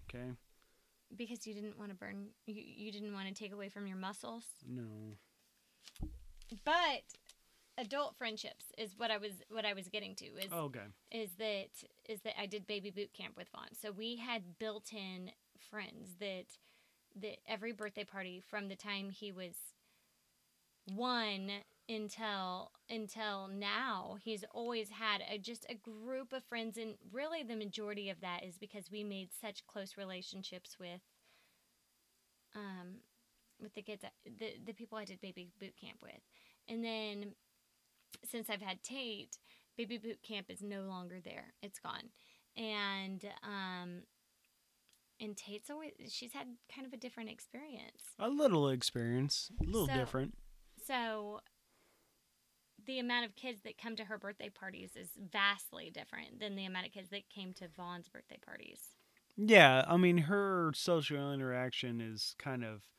[0.10, 0.32] okay?
[1.16, 2.28] because you didn't want to burn.
[2.46, 4.46] You you didn't want to take away from your muscles.
[4.68, 5.18] No.
[6.66, 7.04] But
[7.82, 10.86] adult friendships is what I was what I was getting to is Okay.
[11.12, 11.70] is that
[12.08, 13.74] is that I did baby boot camp with Vaughn.
[13.74, 15.32] So we had built-in
[15.70, 16.46] friends that
[17.22, 19.56] that every birthday party from the time he was
[20.86, 21.52] one
[21.90, 27.56] until until now he's always had a, just a group of friends and really the
[27.56, 31.02] majority of that is because we made such close relationships with
[32.56, 32.96] um
[33.62, 36.22] with the kids the the people I did baby boot camp with
[36.68, 37.34] and then
[38.30, 39.38] since I've had Tate
[39.78, 42.10] baby boot camp is no longer there it's gone
[42.58, 44.02] and um
[45.20, 49.88] and Tate's always she's had kind of a different experience A little experience, a little
[49.88, 50.38] So- different.
[50.86, 51.40] so
[52.86, 56.66] the amount of kids that come to her birthday parties is vastly different than the
[56.66, 58.82] amount of kids that came to Vaughn's birthday parties.
[59.38, 62.90] Yeah, I mean her social interaction is kind of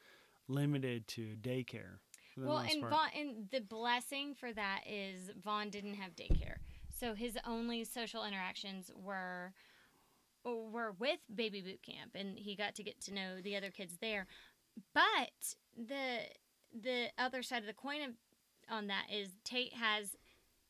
[0.47, 1.99] limited to daycare.
[2.37, 2.83] Well, and.
[2.83, 6.57] Vaughn, and the blessing for that is Vaughn didn't have daycare,
[6.99, 9.53] so his only social interactions were
[10.45, 13.99] were with baby boot camp, and he got to get to know the other kids
[14.01, 14.27] there.
[14.95, 16.21] But the
[16.73, 18.11] the other side of the coin of,
[18.71, 20.17] on that is Tate has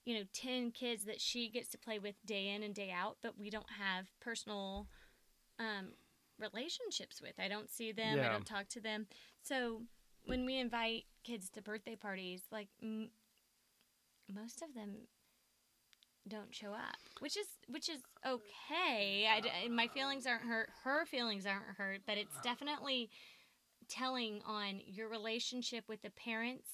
[0.04, 3.18] you know 10 kids that she gets to play with day in and day out
[3.22, 4.88] but we don't have personal
[5.58, 5.92] um,
[6.40, 8.28] relationships with i don't see them yeah.
[8.28, 9.06] i don't talk to them
[9.42, 9.82] so
[10.24, 13.10] when we invite kids to birthday parties like m-
[14.32, 15.06] most of them
[16.28, 19.26] don't show up which is which is okay.
[19.70, 23.10] My feelings aren't hurt her feelings aren't hurt but it's definitely
[23.88, 26.68] telling on your relationship with the parents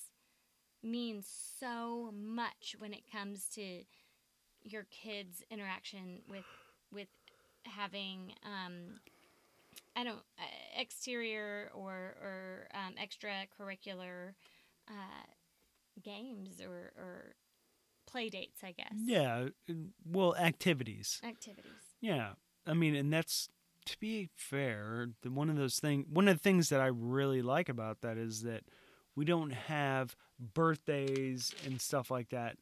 [0.82, 1.28] means
[1.58, 3.82] so much when it comes to
[4.62, 6.44] your kids interaction with
[6.92, 7.08] with
[7.64, 8.98] having um
[9.96, 14.32] i don't uh, exterior or or um, extracurricular
[14.88, 15.26] uh
[16.02, 17.34] games or or
[18.06, 19.48] play dates i guess Yeah,
[20.10, 21.20] well, activities.
[21.24, 22.32] activities Yeah,
[22.66, 23.48] I mean, and that's
[23.86, 25.08] to be fair.
[25.22, 28.16] The one of those thing, one of the things that I really like about that
[28.18, 28.62] is that
[29.16, 30.16] we don't have
[30.54, 32.56] birthdays and stuff like that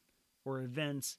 [0.44, 1.18] or events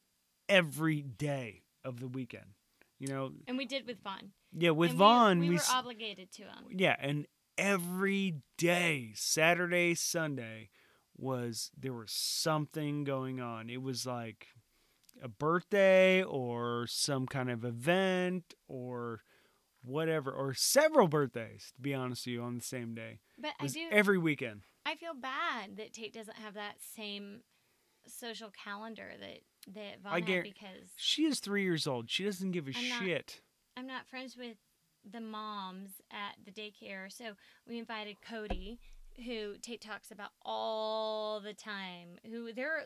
[0.49, 2.55] every day of the weekend.
[2.99, 4.31] You know, And we did with Vaughn.
[4.55, 6.65] Yeah, with And Vaughn, we, we, we were s- obligated to him.
[6.71, 7.25] yeah, and
[7.57, 10.69] every day, Saturday, Sunday,
[11.17, 13.69] was there was something going on.
[13.69, 14.47] It was like
[15.21, 19.21] a birthday or some kind of event or
[19.83, 23.19] whatever, or several birthdays, to be honest with you, on the same day.
[23.39, 23.87] But I do.
[23.91, 24.61] every weekend.
[24.85, 27.41] I feel bad that Tate doesn't have that same
[28.07, 29.39] social calendar that
[29.73, 32.09] that Vaughn I had because She is three years old.
[32.09, 33.41] She doesn't give a I'm shit.
[33.77, 34.57] I'm not friends with
[35.09, 37.11] the moms at the daycare.
[37.11, 37.33] So
[37.67, 38.79] we invited Cody,
[39.25, 42.17] who Tate talks about all the time.
[42.29, 42.83] Who they're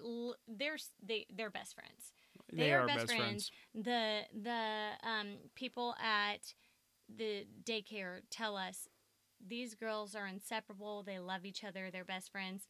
[0.47, 2.13] they're they they're best friends.
[2.51, 3.51] They, They are are best best friends.
[3.73, 6.53] The the um people at
[7.13, 8.87] the daycare tell us
[9.45, 11.03] these girls are inseparable.
[11.03, 11.89] They love each other.
[11.91, 12.67] They're best friends.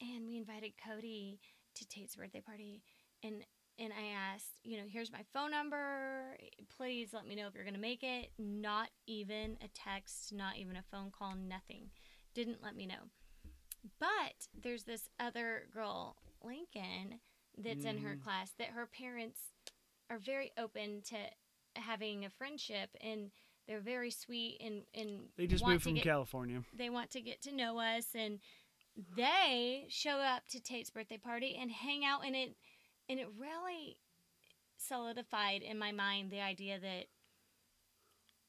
[0.00, 1.38] And we invited Cody
[1.76, 2.82] to Tate's birthday party,
[3.22, 3.44] and
[3.78, 6.36] and I asked, you know, here's my phone number.
[6.76, 8.30] Please let me know if you're gonna make it.
[8.38, 11.90] Not even a text, not even a phone call, nothing.
[12.34, 13.10] Didn't let me know.
[13.98, 17.20] But there's this other girl, Lincoln,
[17.56, 18.22] that's in her Mhm.
[18.22, 19.52] class that her parents
[20.10, 21.30] are very open to
[21.76, 23.30] having a friendship and
[23.66, 26.64] they're very sweet and and They just moved from get, California.
[26.72, 28.40] they want to get to know us and
[29.16, 32.56] they show up to Tate's birthday party and hang out and it
[33.08, 33.98] and it really
[34.76, 37.06] solidified in my mind the idea that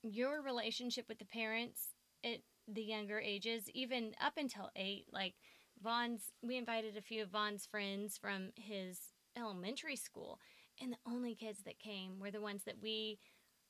[0.02, 1.94] your relationship with the parents
[2.24, 5.34] at the younger ages, even up until eight, like
[5.82, 9.00] Vaughn's, we invited a few of Vaughn's friends from his
[9.38, 10.40] elementary school,
[10.82, 13.20] and the only kids that came were the ones that we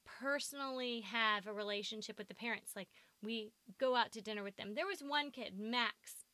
[0.06, 2.72] personally have a relationship with the parents.
[2.76, 2.90] Like
[3.24, 4.74] we go out to dinner with them.
[4.76, 6.26] There was one kid, Max,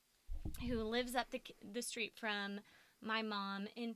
[0.68, 1.42] who lives up the
[1.74, 2.60] the street from
[3.02, 3.96] my mom, and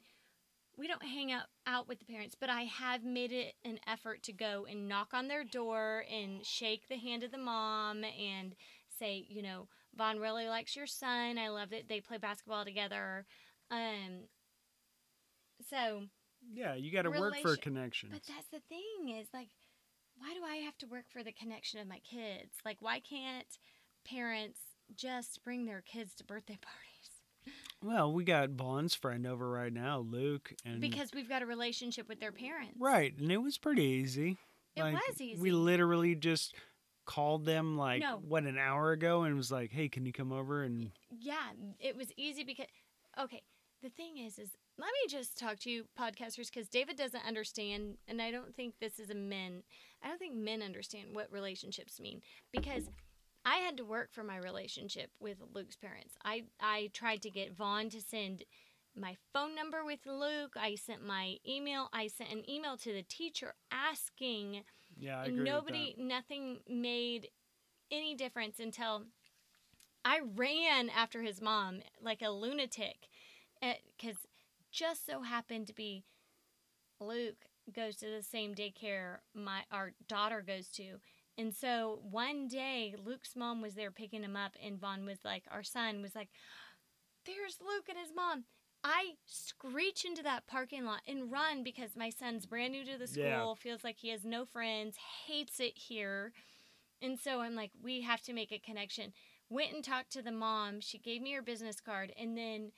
[0.78, 4.24] we don't hang out out with the parents, but I have made it an effort
[4.24, 8.56] to go and knock on their door and shake the hand of the mom and
[9.00, 11.38] say, you know, Vaughn really likes your son.
[11.38, 13.26] I love that they play basketball together.
[13.72, 14.28] Um,
[15.70, 16.04] so
[16.54, 18.14] Yeah, you got to work for Relation- connections.
[18.14, 19.50] but that's the thing is like,
[20.18, 22.52] why do I have to work for the connection of my kids?
[22.64, 23.48] Like, why can't
[24.06, 24.60] parents
[24.96, 26.95] just bring their kids to birthday parties?
[27.84, 32.08] Well, we got Vaughn's friend over right now, Luke, and Because we've got a relationship
[32.08, 32.76] with their parents.
[32.80, 34.38] right, and it was pretty easy.
[34.76, 35.40] It Like, was easy.
[35.42, 36.56] We literally just
[37.06, 38.18] called them like No.
[38.18, 41.96] what an hour ago and was like, "Hey, can you come over?" And yeah, it
[41.96, 42.66] was easy because
[43.20, 43.44] okay,
[43.84, 47.98] the thing is is let me just talk to you podcasters cuz David doesn't understand
[48.08, 49.64] and I don't think this is a men.
[50.02, 52.22] I don't think men understand what relationships mean
[52.52, 52.90] because
[53.46, 56.16] I had to work for my relationship with Luke's parents.
[56.24, 58.44] I I tried to get Vaughn to send
[58.98, 60.56] my phone number with Luke.
[60.58, 61.90] I sent my email.
[61.94, 64.64] I sent an email to the teacher asking
[64.98, 67.30] yeah, I agree nobody nothing made
[67.92, 69.04] any difference until
[70.04, 73.08] i ran after his mom like a lunatic
[73.62, 74.18] eh, because
[74.72, 76.04] just so happened to be
[77.00, 81.00] luke goes to the same daycare my our daughter goes to
[81.38, 85.44] and so one day luke's mom was there picking him up and vaughn was like
[85.52, 86.30] our son was like
[87.26, 88.46] there's luke and his mom
[88.88, 93.08] I screech into that parking lot and run because my son's brand new to the
[93.08, 93.54] school, Yeah.
[93.56, 96.34] feels like he has no friends, hates it here.
[97.02, 99.12] And so I'm like, we have to make a connection.
[99.50, 100.82] Went and talked to the mom.
[100.82, 102.72] She gave me her business card and then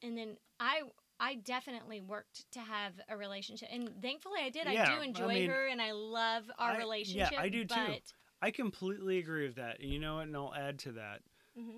[0.00, 0.82] and then I
[1.18, 3.68] I definitely worked to have a relationship.
[3.72, 4.66] And thankfully I did.
[4.66, 7.38] I Yeah, do I enjoy mean, her and I love our I- yeah, relationship.
[7.38, 7.98] I do too.
[8.42, 9.80] I completely agree with that.
[9.80, 10.26] And you know what?
[10.26, 11.22] And I'll add to that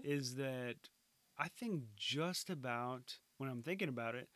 [0.02, 0.36] is Mhm.
[0.38, 0.76] that
[1.38, 4.28] I think just about when I'm thinking about it,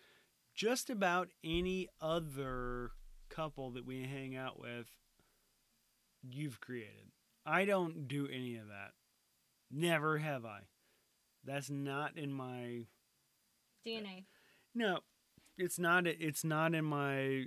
[0.54, 2.92] just about any other
[3.28, 4.86] couple that we hang out with,
[6.22, 7.10] you've created.
[7.44, 8.92] I don't do any of that.
[9.70, 10.68] Never have I.
[11.44, 12.86] That's not in my
[13.84, 14.26] DNA.
[14.74, 15.00] No.
[15.58, 16.06] It's not.
[16.06, 17.44] It's not in my.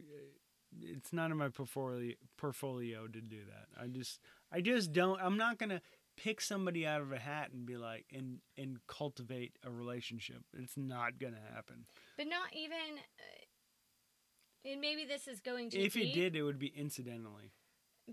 [0.81, 3.81] It's not in my portfolio portfolio to do that.
[3.81, 4.19] I just.
[4.51, 5.19] I just don't.
[5.21, 5.81] I'm not gonna
[6.17, 10.43] pick somebody out of a hat and be like and and cultivate a relationship.
[10.53, 11.85] It's not gonna happen.
[12.17, 16.09] But not even uh, and maybe this is going too if deep.
[16.09, 17.51] it did, it would be incidentally.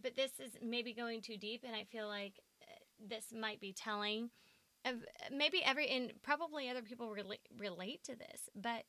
[0.01, 2.75] but this is maybe going too deep and i feel like uh,
[3.09, 4.31] this might be telling
[5.31, 8.85] maybe every and probably other people relate relate to this but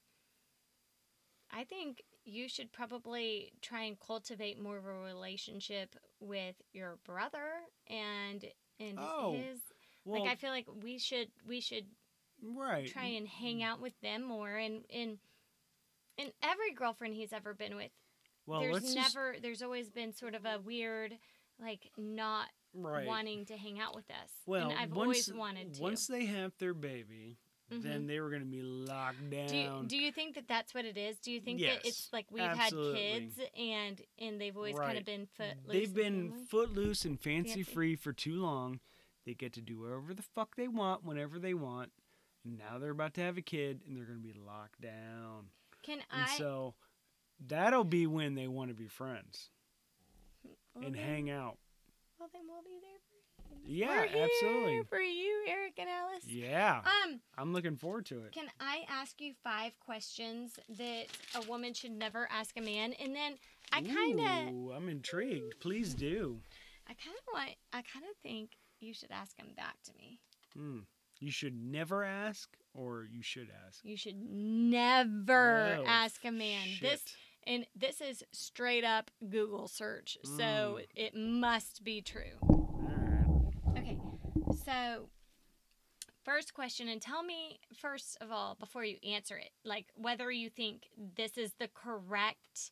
[1.54, 7.50] i think you should probably try and cultivate more of a relationship with your brother
[7.90, 8.46] and
[8.80, 9.34] and Oh.
[9.34, 9.60] his
[10.06, 11.86] Well, like I feel like we should we should
[12.42, 12.88] right.
[12.88, 13.64] try and hang mm.
[13.64, 15.20] out with them more and and
[16.18, 17.92] and every girlfriend he's ever been with
[18.46, 21.18] well, there's let's just- never there's always been sort of a weird
[21.62, 23.06] like not right.
[23.06, 26.26] wanting to hang out with us Well, and i've once, always wanted to Once they
[26.26, 27.38] have their baby,
[27.82, 28.08] then Mhm.
[28.08, 29.48] they were going to be locked down.
[29.48, 31.88] do you, do you think that that's what it is do you think Yes, that
[31.88, 33.02] it's like we've absolutely.
[33.02, 37.64] had kids and and they've always kind of been foot They've been footloose and fancy
[37.64, 37.64] Fancy.
[37.64, 38.80] free for too long.
[39.26, 41.92] They get to do whatever the fuck they want whenever they want.
[42.44, 45.50] And now they're about to have a kid and they're going to be locked down.
[45.82, 46.76] can And i so
[47.40, 49.50] that'll be when they want to be friends
[50.76, 51.58] well, and then, hang out.
[52.20, 53.00] well then we'll be there.
[53.66, 54.82] Yeah, We're here absolutely.
[54.90, 56.82] for you eric and alice Yeah.
[56.86, 58.32] um I'm looking forward to it.
[58.34, 61.06] Can I ask you five questions that
[61.36, 62.94] a woman should never ask a man?
[62.94, 63.36] And then
[63.72, 65.60] I kind of, I'm intrigued.
[65.60, 66.40] Please do.
[66.88, 70.20] I kind of want, I kind of think you should ask them back to me.
[70.54, 70.80] Hmm.
[71.20, 73.80] You should never ask, or you should ask.
[73.84, 77.02] You should never Oh, ask a man this,
[77.48, 80.86] and this is straight up Google search, so Mm.
[80.96, 82.63] it must be true.
[84.68, 84.94] All right.
[84.94, 85.10] Okay, so
[86.24, 90.50] first question, and tell me first of all before you answer it, like whether you
[90.50, 92.72] think this is the correct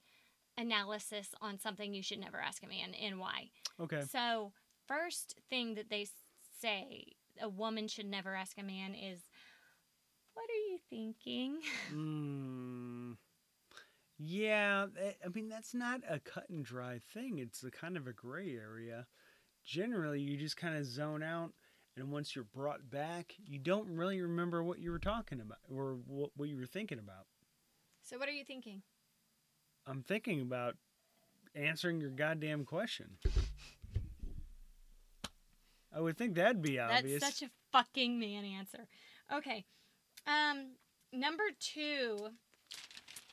[0.57, 3.49] analysis on something you should never ask a man and why.
[3.79, 4.01] Okay.
[4.11, 4.53] So,
[4.87, 6.07] first thing that they
[6.61, 7.05] say
[7.41, 9.21] a woman should never ask a man is,
[10.33, 11.61] "What are you thinking?"
[11.93, 13.17] Mm,
[14.17, 14.87] yeah,
[15.25, 17.39] I mean that's not a cut and dry thing.
[17.39, 19.07] It's a kind of a gray area.
[19.65, 21.53] Generally, you just kind of zone out,
[21.97, 25.97] and once you're brought back, you don't really remember what you were talking about or
[26.07, 27.25] what, what you were thinking about.
[28.01, 28.81] So, what are you thinking?
[29.85, 30.75] I'm thinking about
[31.55, 33.17] answering your goddamn question.
[35.93, 37.21] I would think that'd be obvious.
[37.21, 38.87] That's such a fucking man answer.
[39.33, 39.65] Okay.
[40.25, 40.75] Um,
[41.11, 42.29] number two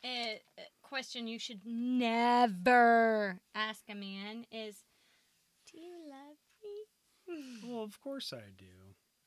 [0.04, 0.38] uh,
[0.82, 4.84] question you should never ask a man is,
[5.70, 6.86] "Do you love me?"
[7.66, 8.64] Well, of course I do.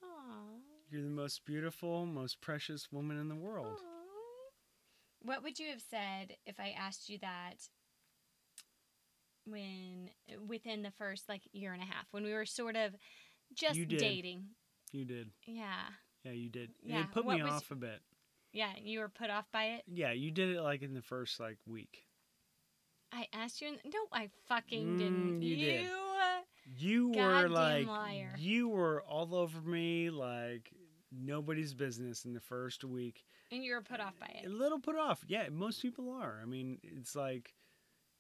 [0.03, 0.59] Aww.
[0.89, 3.79] You're the most beautiful, most precious woman in the world.
[3.81, 4.49] Aw.
[5.23, 7.67] What would you have said if I asked you that
[9.45, 10.09] when
[10.47, 12.95] within the first like year and a half when we were sort of
[13.55, 13.99] just You did.
[13.99, 14.45] dating?
[14.91, 15.31] You did.
[15.45, 15.83] Yeah.
[16.23, 16.71] Yeah, you did.
[16.83, 18.01] Yeah, It put what me was- off a bit.
[18.53, 19.83] Yeah, you were put off by it.
[19.87, 22.05] Yeah, you did it like in the first like week.
[23.13, 25.41] I asked you and no, I fucking Mm, didn't.
[25.41, 25.89] you did.
[26.77, 28.33] You were like liar.
[28.37, 30.71] you were all over me like
[31.11, 33.25] nobody's business in the first week.
[33.51, 34.45] and you were put off by it.
[34.47, 35.23] A little put off.
[35.27, 36.39] Yeah, most people are.
[36.41, 37.53] I mean, it's like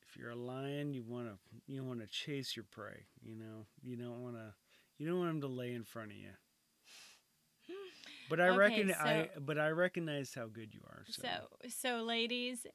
[0.07, 1.37] if you're a lion, you want to
[1.67, 3.65] you don't want to chase your prey, you know.
[3.81, 4.53] You don't want to
[4.97, 6.31] you don't want them to lay in front of you.
[8.29, 11.03] But I Okay, reckon I but I recognize how good you are.
[11.07, 12.65] So, So, so ladies,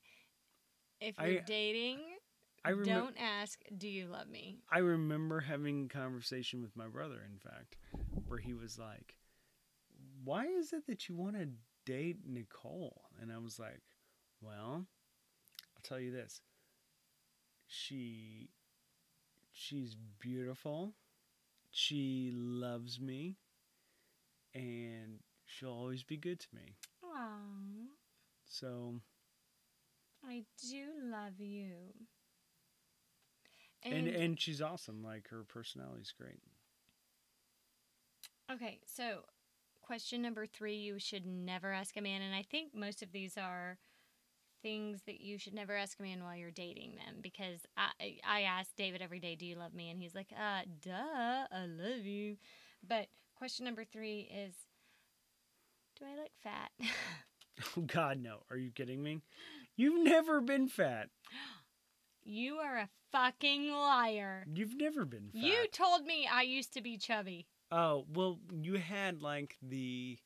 [1.00, 1.98] if you're dating,
[2.66, 6.88] I remember don't ask, "Do you love me?" I remember having a conversation with my
[6.88, 7.76] brother, in fact,
[8.26, 9.16] where he was like,
[10.24, 11.48] Why is it that you want to
[11.84, 13.02] date Nicole?
[13.20, 13.82] And I was like,
[14.40, 14.86] Well,
[15.76, 16.40] I'll tell you this.
[17.68, 18.50] She
[19.52, 20.94] she's beautiful.
[21.70, 23.36] She loves me.
[24.54, 26.76] And she'll always be good to me.
[27.04, 27.86] Aww.
[28.44, 29.00] So
[30.24, 31.92] I do love you.
[33.92, 35.02] And and she's awesome.
[35.02, 36.40] Like her personality's great.
[38.52, 39.20] okay, so
[39.82, 43.36] question number three you should never ask a man, and I think most of these
[43.36, 43.78] are
[44.62, 48.42] things that you should never ask a man while you're dating them because I I
[48.42, 52.04] ask David every day, "Do you love me?" and he's like, "Uh, duh, I love
[52.04, 52.36] you."
[52.86, 54.54] But question number three is,
[55.96, 56.72] "Do I look fat?"
[57.76, 58.42] Oh God, no!
[58.50, 59.22] Are you kidding me?
[59.76, 61.10] You've never been fat.
[62.26, 64.44] you are a fucking liar.
[64.52, 65.42] You've never been fat.
[65.42, 67.46] You told me I used to be chubby.
[67.70, 70.18] Oh well, you had like the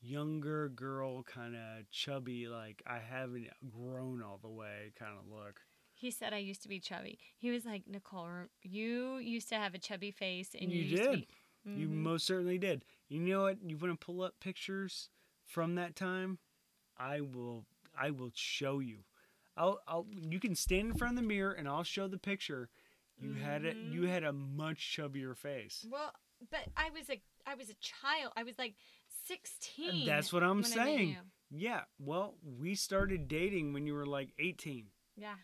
[0.00, 5.60] younger girl kind of chubby, like I haven't grown all the way kind of look.
[5.94, 7.18] He said I used to be chubby.
[7.36, 8.28] He was like, Nicole,
[8.62, 11.20] you used to have a chubby face, and you, You used to did.
[11.20, 11.28] be-
[11.64, 11.92] You Mhm.
[12.02, 12.84] most certainly did.
[13.08, 13.58] You know what?
[13.62, 15.10] You want to pull up pictures
[15.44, 16.38] from that time?
[16.96, 17.66] I will.
[17.98, 19.04] I will show you.
[19.58, 19.80] I'll.
[19.86, 20.06] I'll.
[20.10, 22.68] You can stand in front of the mirror and I'll show the picture.
[23.20, 23.76] You had it.
[23.76, 24.10] You mm-hmm.
[24.10, 25.84] had a much chubbier face.
[25.90, 26.12] Well,
[26.50, 28.32] but I was a I was a child.
[28.36, 28.74] I was like
[29.26, 30.06] sixteen.
[30.06, 31.16] that's what I'm when I met saying.
[31.50, 31.80] Yeah.
[31.98, 34.86] Well, we started dating when you were like 18.
[35.16, 35.34] Yeah.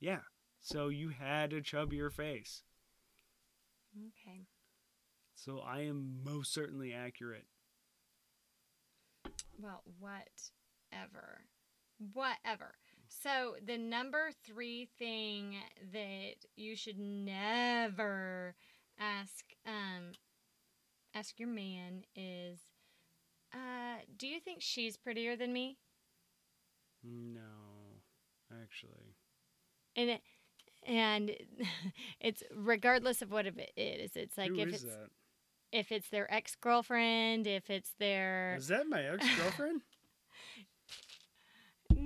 [0.00, 0.20] Yeah.
[0.60, 2.62] So you had a chubbier face.
[3.96, 4.46] Okay.
[5.34, 7.46] So I am most certainly accurate.
[9.60, 11.42] Well, whatever.
[12.12, 12.74] Whatever.
[13.20, 15.56] So, the number three thing
[15.92, 18.54] that you should never
[18.98, 20.12] ask um,
[21.14, 22.58] ask your man is
[23.52, 25.76] uh, do you think she's prettier than me?
[27.04, 28.00] No,
[28.50, 29.14] actually.
[29.94, 30.22] And it,
[30.86, 31.32] and
[32.20, 34.16] it's regardless of what it is.
[34.16, 35.08] It's like Who if it's that?
[35.70, 39.82] if it's their ex girlfriend, if it's their Is that my ex girlfriend?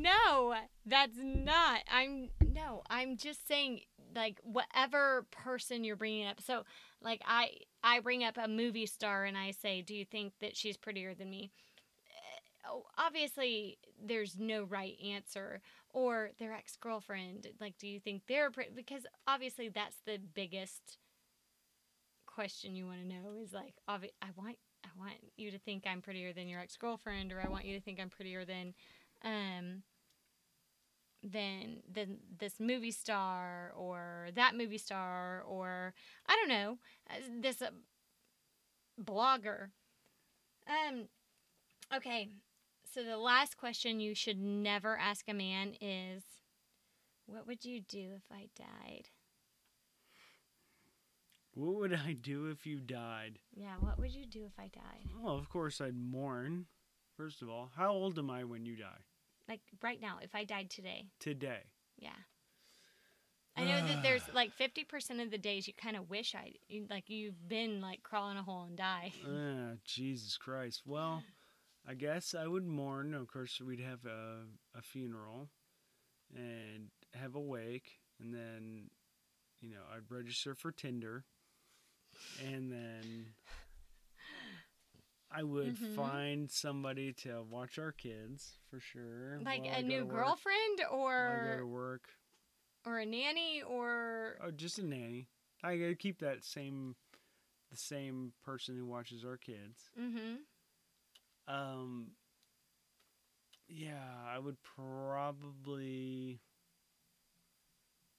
[0.07, 0.55] No,
[0.85, 1.81] that's not.
[1.91, 3.81] I'm no, I'm just saying
[4.15, 6.41] like whatever person you're bringing up.
[6.41, 6.65] So,
[7.03, 7.51] like I
[7.83, 11.15] I bring up a movie star and I say, "Do you think that she's prettier
[11.15, 11.51] than me?"
[12.11, 17.49] Eh, Oh, obviously there's no right answer or their ex-girlfriend.
[17.61, 20.99] Like, do you think they're pretty because obviously that's the biggest
[22.27, 25.85] question you want to know is like obvi- I want I want you to think
[25.87, 28.75] I'm prettier than your ex-girlfriend or I want you to think I'm prettier than
[29.25, 29.83] um
[31.29, 35.95] than than this movie star or that movie star or
[36.27, 36.79] I don't know
[37.11, 37.70] uh, this uh,
[39.03, 39.68] blogger.
[40.68, 41.09] Um
[41.95, 42.29] okay.
[42.93, 46.22] So the last question you should never ask a man is
[47.27, 49.09] what would you do if I died?
[51.57, 53.39] what would I do if you died?
[53.55, 55.09] Yeah, what would you do if I died?
[55.22, 56.66] Well, of course I'd mourn.
[57.16, 59.05] First of all, how old am I when you die?
[59.49, 61.07] Like right now, if I died today.
[61.21, 61.61] Today.
[61.99, 62.11] Yeah.
[63.59, 66.53] I know that there's like 50% of the days you kind of wish I
[66.91, 69.13] like you've been like crawling a hole and die.
[69.27, 70.83] Ah, Jesus Christ.
[70.85, 71.23] Well,
[71.89, 73.15] I guess I would mourn.
[73.15, 74.45] Of course, we'd have a,
[74.77, 75.49] a funeral
[76.35, 78.91] and have a wake, and then,
[79.61, 81.25] you know, I'd register for Tinder,
[82.45, 83.27] and then
[85.37, 85.95] I would Mhm.
[85.95, 89.39] find somebody to watch our kids for sure.
[89.45, 92.09] Like a new girlfriend I go to or work.
[92.87, 95.28] or a nanny or Oh, just a nanny.
[95.62, 96.97] I gotta keep that same,
[97.70, 99.91] the same person who watches our kids.
[99.99, 100.39] mhm.
[101.49, 102.12] Um.
[103.68, 106.41] Yeah, I would probably.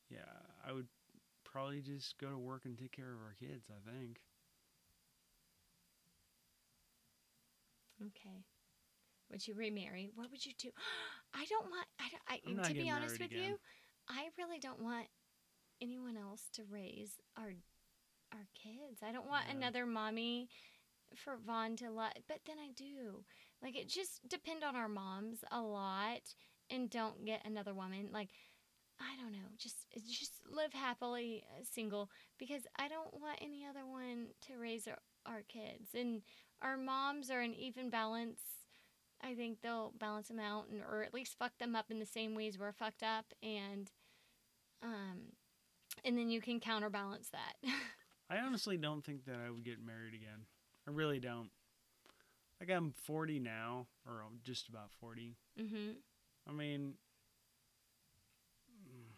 [0.09, 0.20] Yeah,
[0.65, 0.88] I would
[1.43, 3.65] probably just go to work and take care of our kids.
[3.70, 4.20] I think.
[8.02, 8.45] Okay.
[9.32, 10.10] Would you remarry?
[10.16, 10.70] What would you do?
[11.34, 11.88] I don't want.
[12.00, 12.66] I don't.
[12.66, 13.43] I, to be honest with again.
[13.43, 13.60] you,
[14.08, 15.08] I really don't want
[15.82, 17.54] anyone else to raise our
[18.34, 19.02] our kids.
[19.04, 19.56] I don't want Yeah.
[19.58, 20.50] another mommy
[21.16, 22.14] for Vaughn to love.
[22.28, 23.24] But then I do.
[23.62, 26.22] Like it just depend on our moms a lot,
[26.70, 28.10] and don't get another woman.
[28.14, 28.30] Like
[29.00, 29.50] I don't know.
[29.58, 34.88] Just just live happily uh, single because I don't want any other one to raise
[34.88, 35.89] our, our kids.
[35.93, 36.22] And
[36.62, 38.39] our moms are an even balance.
[39.22, 42.05] I think they'll balance them out, and or at least fuck them up in the
[42.05, 43.91] same ways we're fucked up, and
[44.84, 45.34] um,
[46.05, 47.55] and then you can counterbalance that.
[48.30, 50.45] I honestly don't think that I would get married again.
[50.88, 51.49] I really don't.
[52.60, 55.36] Like I'm 40 now, or I'm just about 40.
[55.60, 55.91] mm-hmm.
[56.47, 56.93] I mean,
[58.72, 59.12] mm,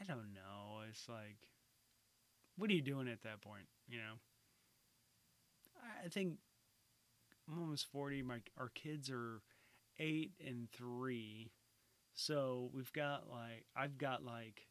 [0.00, 0.80] I don't know.
[0.88, 1.36] It's like,
[2.56, 3.66] what are you doing at that point?
[3.86, 4.14] You know,
[6.04, 6.38] I- think
[7.48, 8.22] I'm almost forty.
[8.22, 9.42] My our kids are
[9.98, 11.52] eight and three,
[12.14, 14.66] so we've got like I've got like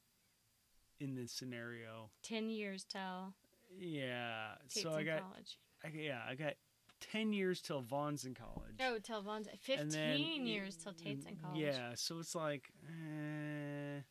[1.00, 3.34] in this scenario, Ten years till
[3.78, 4.56] yeah.
[4.70, 5.58] Tate's so I got, college.
[5.84, 6.54] I, yeah, I got
[7.02, 8.76] ten years till Vaughn's in college.
[8.80, 11.60] Oh, till Vaughn's fifteen then- years till Tate's in college.
[11.60, 14.02] Yeah, so it's like, eh,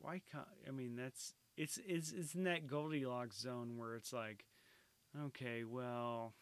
[0.00, 0.46] why can't?
[0.66, 4.44] I mean, that's it's it's it's in that Goldilocks zone where it's like,
[5.26, 6.34] okay, well,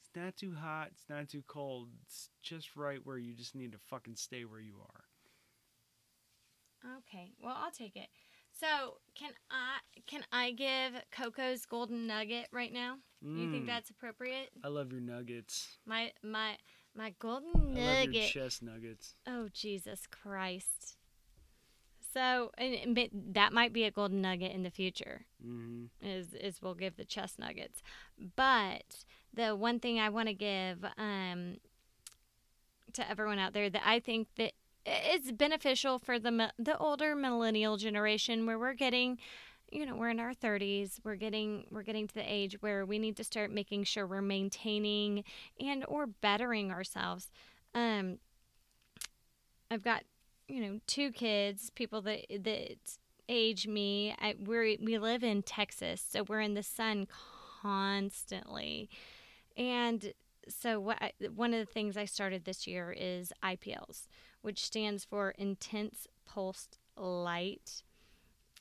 [0.00, 3.72] it's not too hot, it's not too cold, it's just right where you just need
[3.72, 5.04] to fucking stay where you are.
[6.98, 7.32] Okay.
[7.42, 8.08] Well, I'll take it.
[8.52, 12.96] So, can I can I give Coco's golden nugget right now?
[13.34, 14.50] You think Mm, that's appropriate?
[14.62, 15.78] I love your nuggets.
[15.86, 16.56] My my
[16.94, 18.30] my golden I love your nugget.
[18.32, 19.14] chest nuggets.
[19.26, 20.96] Oh Jesus Christ!
[22.14, 25.26] So, and, and that might be a golden nugget in the future.
[25.42, 27.82] hmm Is is we'll give the chest nuggets,
[28.36, 29.04] but
[29.34, 31.58] the one thing I want to give um
[32.92, 34.52] to everyone out there that I think that
[34.86, 39.18] is beneficial for the the older millennial generation where we're getting
[39.72, 42.98] you know we're in our 30s we're getting we're getting to the age where we
[42.98, 45.24] need to start making sure we're maintaining
[45.58, 47.30] and or bettering ourselves
[47.74, 48.18] um
[49.70, 50.02] i've got
[50.48, 52.76] you know two kids people that that
[53.28, 54.14] age me.
[54.20, 57.06] I, we we live in Texas, so we're in the sun
[57.62, 58.90] constantly,
[59.56, 60.12] and
[60.48, 64.06] so what I, one of the things I started this year is IPLs,
[64.42, 67.82] which stands for intense pulsed light.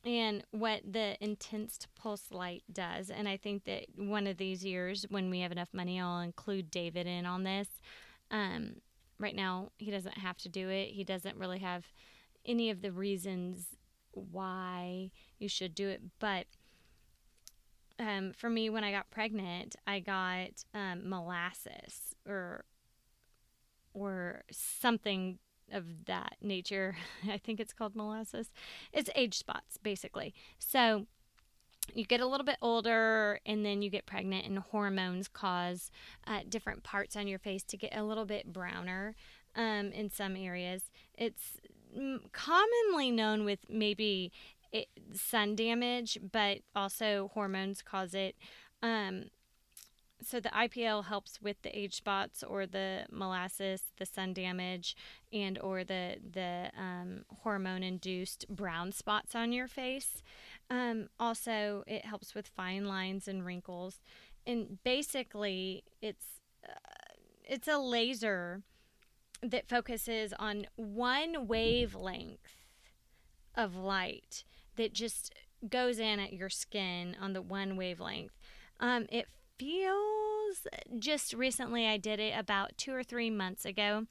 [0.06, 5.06] And what the intense pulse light does, and I think that one of these years,
[5.10, 7.70] when we have enough money, I'll include David in on this.
[8.30, 8.82] Um,
[9.20, 10.90] right now, he doesn't have to do it.
[10.90, 11.86] He doesn't really have
[12.46, 13.68] any of the reasons
[14.12, 16.46] why you should do it, but
[18.00, 22.66] um, for me, when I got pregnant, I got um, molasses or
[23.94, 25.38] or something
[25.72, 26.96] of that nature.
[27.30, 28.52] I think it's called molasses.
[28.92, 30.34] It's age spots, basically.
[30.58, 31.06] So
[31.94, 35.92] you get a little bit older and then you get pregnant, and hormones cause
[36.26, 39.16] uh, different parts on your face to get a little bit browner
[39.56, 40.84] um, in some areas.
[41.16, 41.60] It's
[42.32, 44.32] commonly known with maybe
[44.72, 48.36] it, sun damage, but also hormones cause it.
[48.82, 49.26] Um,
[50.24, 54.96] so the IPL helps with the age spots or the molasses, the sun damage,
[55.32, 60.24] and or the the um, hormone induced brown spots on your face.
[60.70, 64.00] Um, also, it helps with fine lines and wrinkles,
[64.46, 66.26] and basically, it's
[66.68, 66.74] uh,
[67.44, 68.64] it's a laser
[69.42, 72.56] that focuses on one wavelength
[73.56, 74.44] of light
[74.78, 75.34] that just
[75.70, 78.34] goes in at your skin on the one wavelength.
[78.80, 84.08] Um, it feels just recently, I did it about two or three months ago.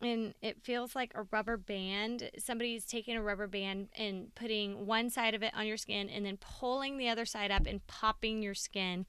[0.00, 2.30] And it feels like a rubber band.
[2.38, 6.24] Somebody's taking a rubber band and putting one side of it on your skin and
[6.24, 9.06] then pulling the other side up and popping your skin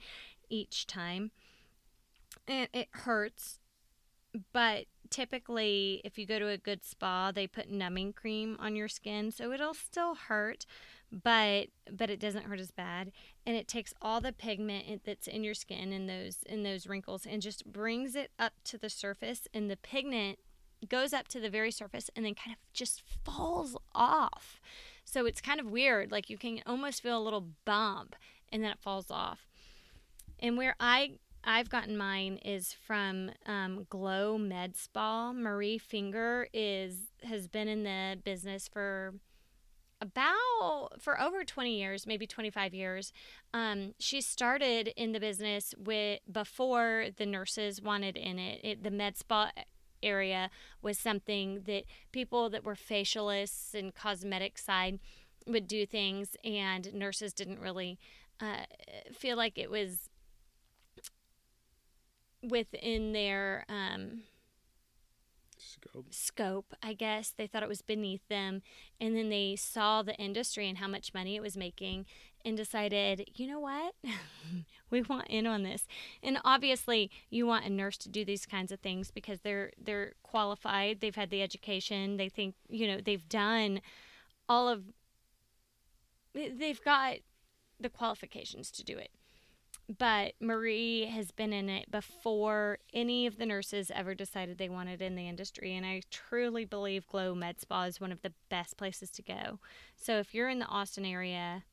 [0.49, 1.31] each time.
[2.47, 3.59] And it hurts,
[4.51, 8.87] but typically if you go to a good spa they put numbing cream on your
[8.87, 10.65] skin so it'll still hurt
[11.11, 13.11] but but it doesn't hurt as bad
[13.45, 17.25] and it takes all the pigment that's in your skin and those in those wrinkles
[17.25, 20.37] and just brings it up to the surface and the pigment
[20.87, 24.61] goes up to the very surface and then kind of just falls off.
[25.03, 28.15] So it's kind of weird like you can almost feel a little bump
[28.51, 29.47] and then it falls off.
[30.39, 31.13] And where i
[31.43, 35.31] I've gotten mine is from um, Glow Med Spa.
[35.31, 39.13] Marie Finger is has been in the business for
[40.01, 43.13] about for over 20 years maybe 25 years.
[43.53, 48.91] Um, she started in the business with before the nurses wanted in it, it the
[48.91, 49.51] med spa
[50.01, 50.49] area
[50.81, 54.99] was something that people that were facialists and cosmetic side
[55.47, 57.97] would do things and nurses didn't really
[58.39, 58.63] uh,
[59.11, 60.09] feel like it was
[62.41, 64.21] within their um,
[65.57, 66.13] scope.
[66.13, 67.33] scope, I guess.
[67.35, 68.61] They thought it was beneath them.
[68.99, 72.05] And then they saw the industry and how much money it was making
[72.45, 73.93] and decided, you know what?
[74.89, 75.87] we want in on this.
[76.23, 80.13] And obviously, you want a nurse to do these kinds of things because they're they're
[80.23, 83.81] qualified, they've had the education, they think, you know, they've done
[84.47, 84.83] all of
[86.33, 87.17] they've got
[87.79, 89.11] the qualifications to do it
[89.97, 95.01] but Marie has been in it before any of the nurses ever decided they wanted
[95.01, 95.75] in the industry.
[95.75, 99.59] And I truly believe Glow Med Spa is one of the best places to go.
[99.95, 101.63] So if you're in the Austin area,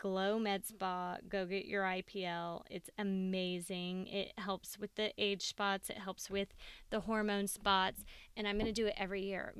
[0.00, 2.62] Glow Med Spa, go get your IPL.
[2.70, 4.06] It's amazing.
[4.06, 6.48] It helps with the age spots, it helps with
[6.88, 8.02] the hormone spots.
[8.34, 9.52] And I'm going to do it every year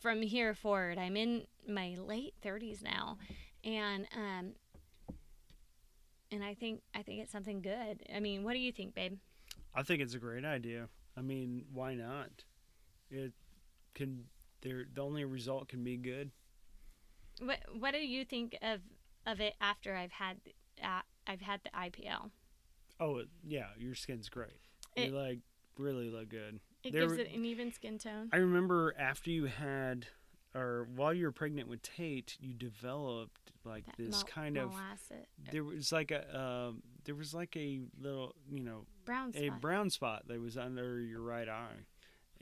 [0.00, 0.96] from here forward.
[0.96, 3.18] I'm in my late 30s now.
[3.64, 4.52] And um,
[6.32, 8.02] and I think I think it's something good.
[8.14, 9.18] I mean, what do you think, babe?
[9.74, 10.88] I think it's a great idea.
[11.18, 12.30] I mean, why not?
[13.10, 13.32] It
[13.94, 14.24] can
[14.62, 16.30] there the only result can be good.
[17.40, 18.80] What what do you think of
[19.26, 20.38] of it after I've had
[20.82, 22.30] uh, I've had the IPL?
[23.00, 24.60] Oh, yeah, your skin's great.
[24.94, 25.40] It, you like
[25.78, 26.60] really look good.
[26.82, 28.30] It there, gives it an even skin tone.
[28.32, 30.06] I remember after you had
[30.54, 34.72] or while you were pregnant with Tate, you developed like that this kind of
[35.50, 39.44] there was like a um, there was like a little you know brown spot.
[39.44, 41.84] a brown spot that was under your right eye,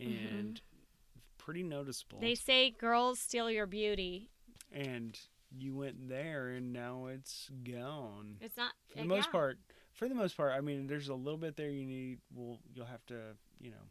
[0.01, 0.37] mm-hmm.
[0.37, 1.21] and mm-hmm.
[1.39, 2.21] pretty noticeable.
[2.21, 4.31] They say girls steal your beauty,
[4.73, 5.19] and
[5.59, 8.37] you went there, and now it's gone.
[8.41, 9.33] It's not for uh, the most yeah.
[9.33, 9.59] part.
[9.93, 12.19] For the most part, I mean, there's a little bit there you need.
[12.35, 13.87] Well, you'll have to, you know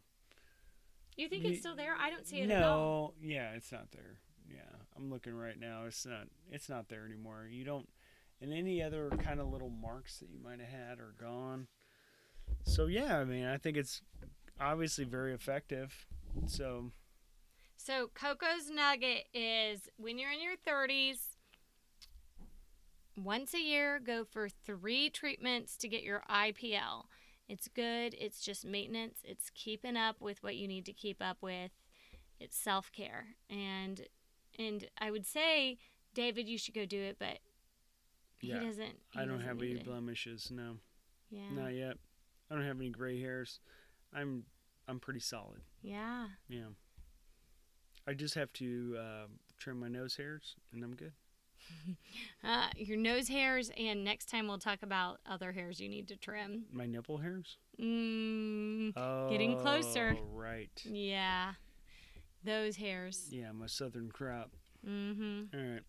[1.16, 1.94] you think it's still there?
[1.98, 3.14] I don't see it no, at all.
[3.22, 4.18] yeah, it's not there.
[4.48, 5.84] Yeah, I'm looking right now.
[5.86, 6.26] It's not.
[6.50, 7.48] It's not there anymore.
[7.50, 7.88] You don't.
[8.40, 11.68] And any other kind of little marks that you might have had are gone.
[12.64, 14.02] So yeah, I mean, I think it's
[14.60, 16.06] obviously very effective.
[16.46, 16.90] So.
[17.76, 21.33] So Coco's nugget is when you're in your 30s,
[23.16, 27.04] once a year, go for three treatments to get your IPL.
[27.48, 28.14] It's good.
[28.18, 29.18] It's just maintenance.
[29.24, 31.70] It's keeping up with what you need to keep up with.
[32.40, 34.02] It's self care, and
[34.58, 35.78] and I would say,
[36.14, 37.38] David, you should go do it, but
[38.40, 38.98] Yeah, he doesn't.
[39.10, 39.84] he I don't doesn't have any it.
[39.84, 40.50] blemishes.
[40.50, 40.78] No,
[41.30, 41.50] Yeah.
[41.50, 41.96] not yet.
[42.50, 43.60] I don't have any gray hairs.
[44.12, 44.44] I'm
[44.88, 45.60] I'm pretty solid.
[45.82, 46.28] Yeah.
[46.48, 46.68] Yeah.
[48.06, 49.26] I just have to uh,
[49.58, 51.12] trim my nose hairs, and I'm good.
[52.46, 56.14] Uh, your nose hairs, and next time we'll talk about other hairs you need to
[56.16, 56.64] trim.
[56.70, 57.56] My nipple hairs.
[57.80, 60.14] Mm, Oh, Getting closer.
[60.30, 60.70] Right.
[60.84, 61.54] yeah.
[62.44, 63.28] Those hairs.
[63.30, 64.50] Yeah, my southern crop.
[64.86, 65.56] Mm-hmm.
[65.56, 65.80] All right.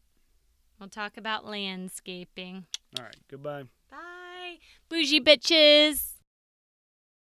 [0.79, 2.65] We'll talk about landscaping.
[2.97, 3.17] All right.
[3.29, 3.63] Goodbye.
[3.91, 4.59] Bye.
[4.89, 6.13] Bougie bitches.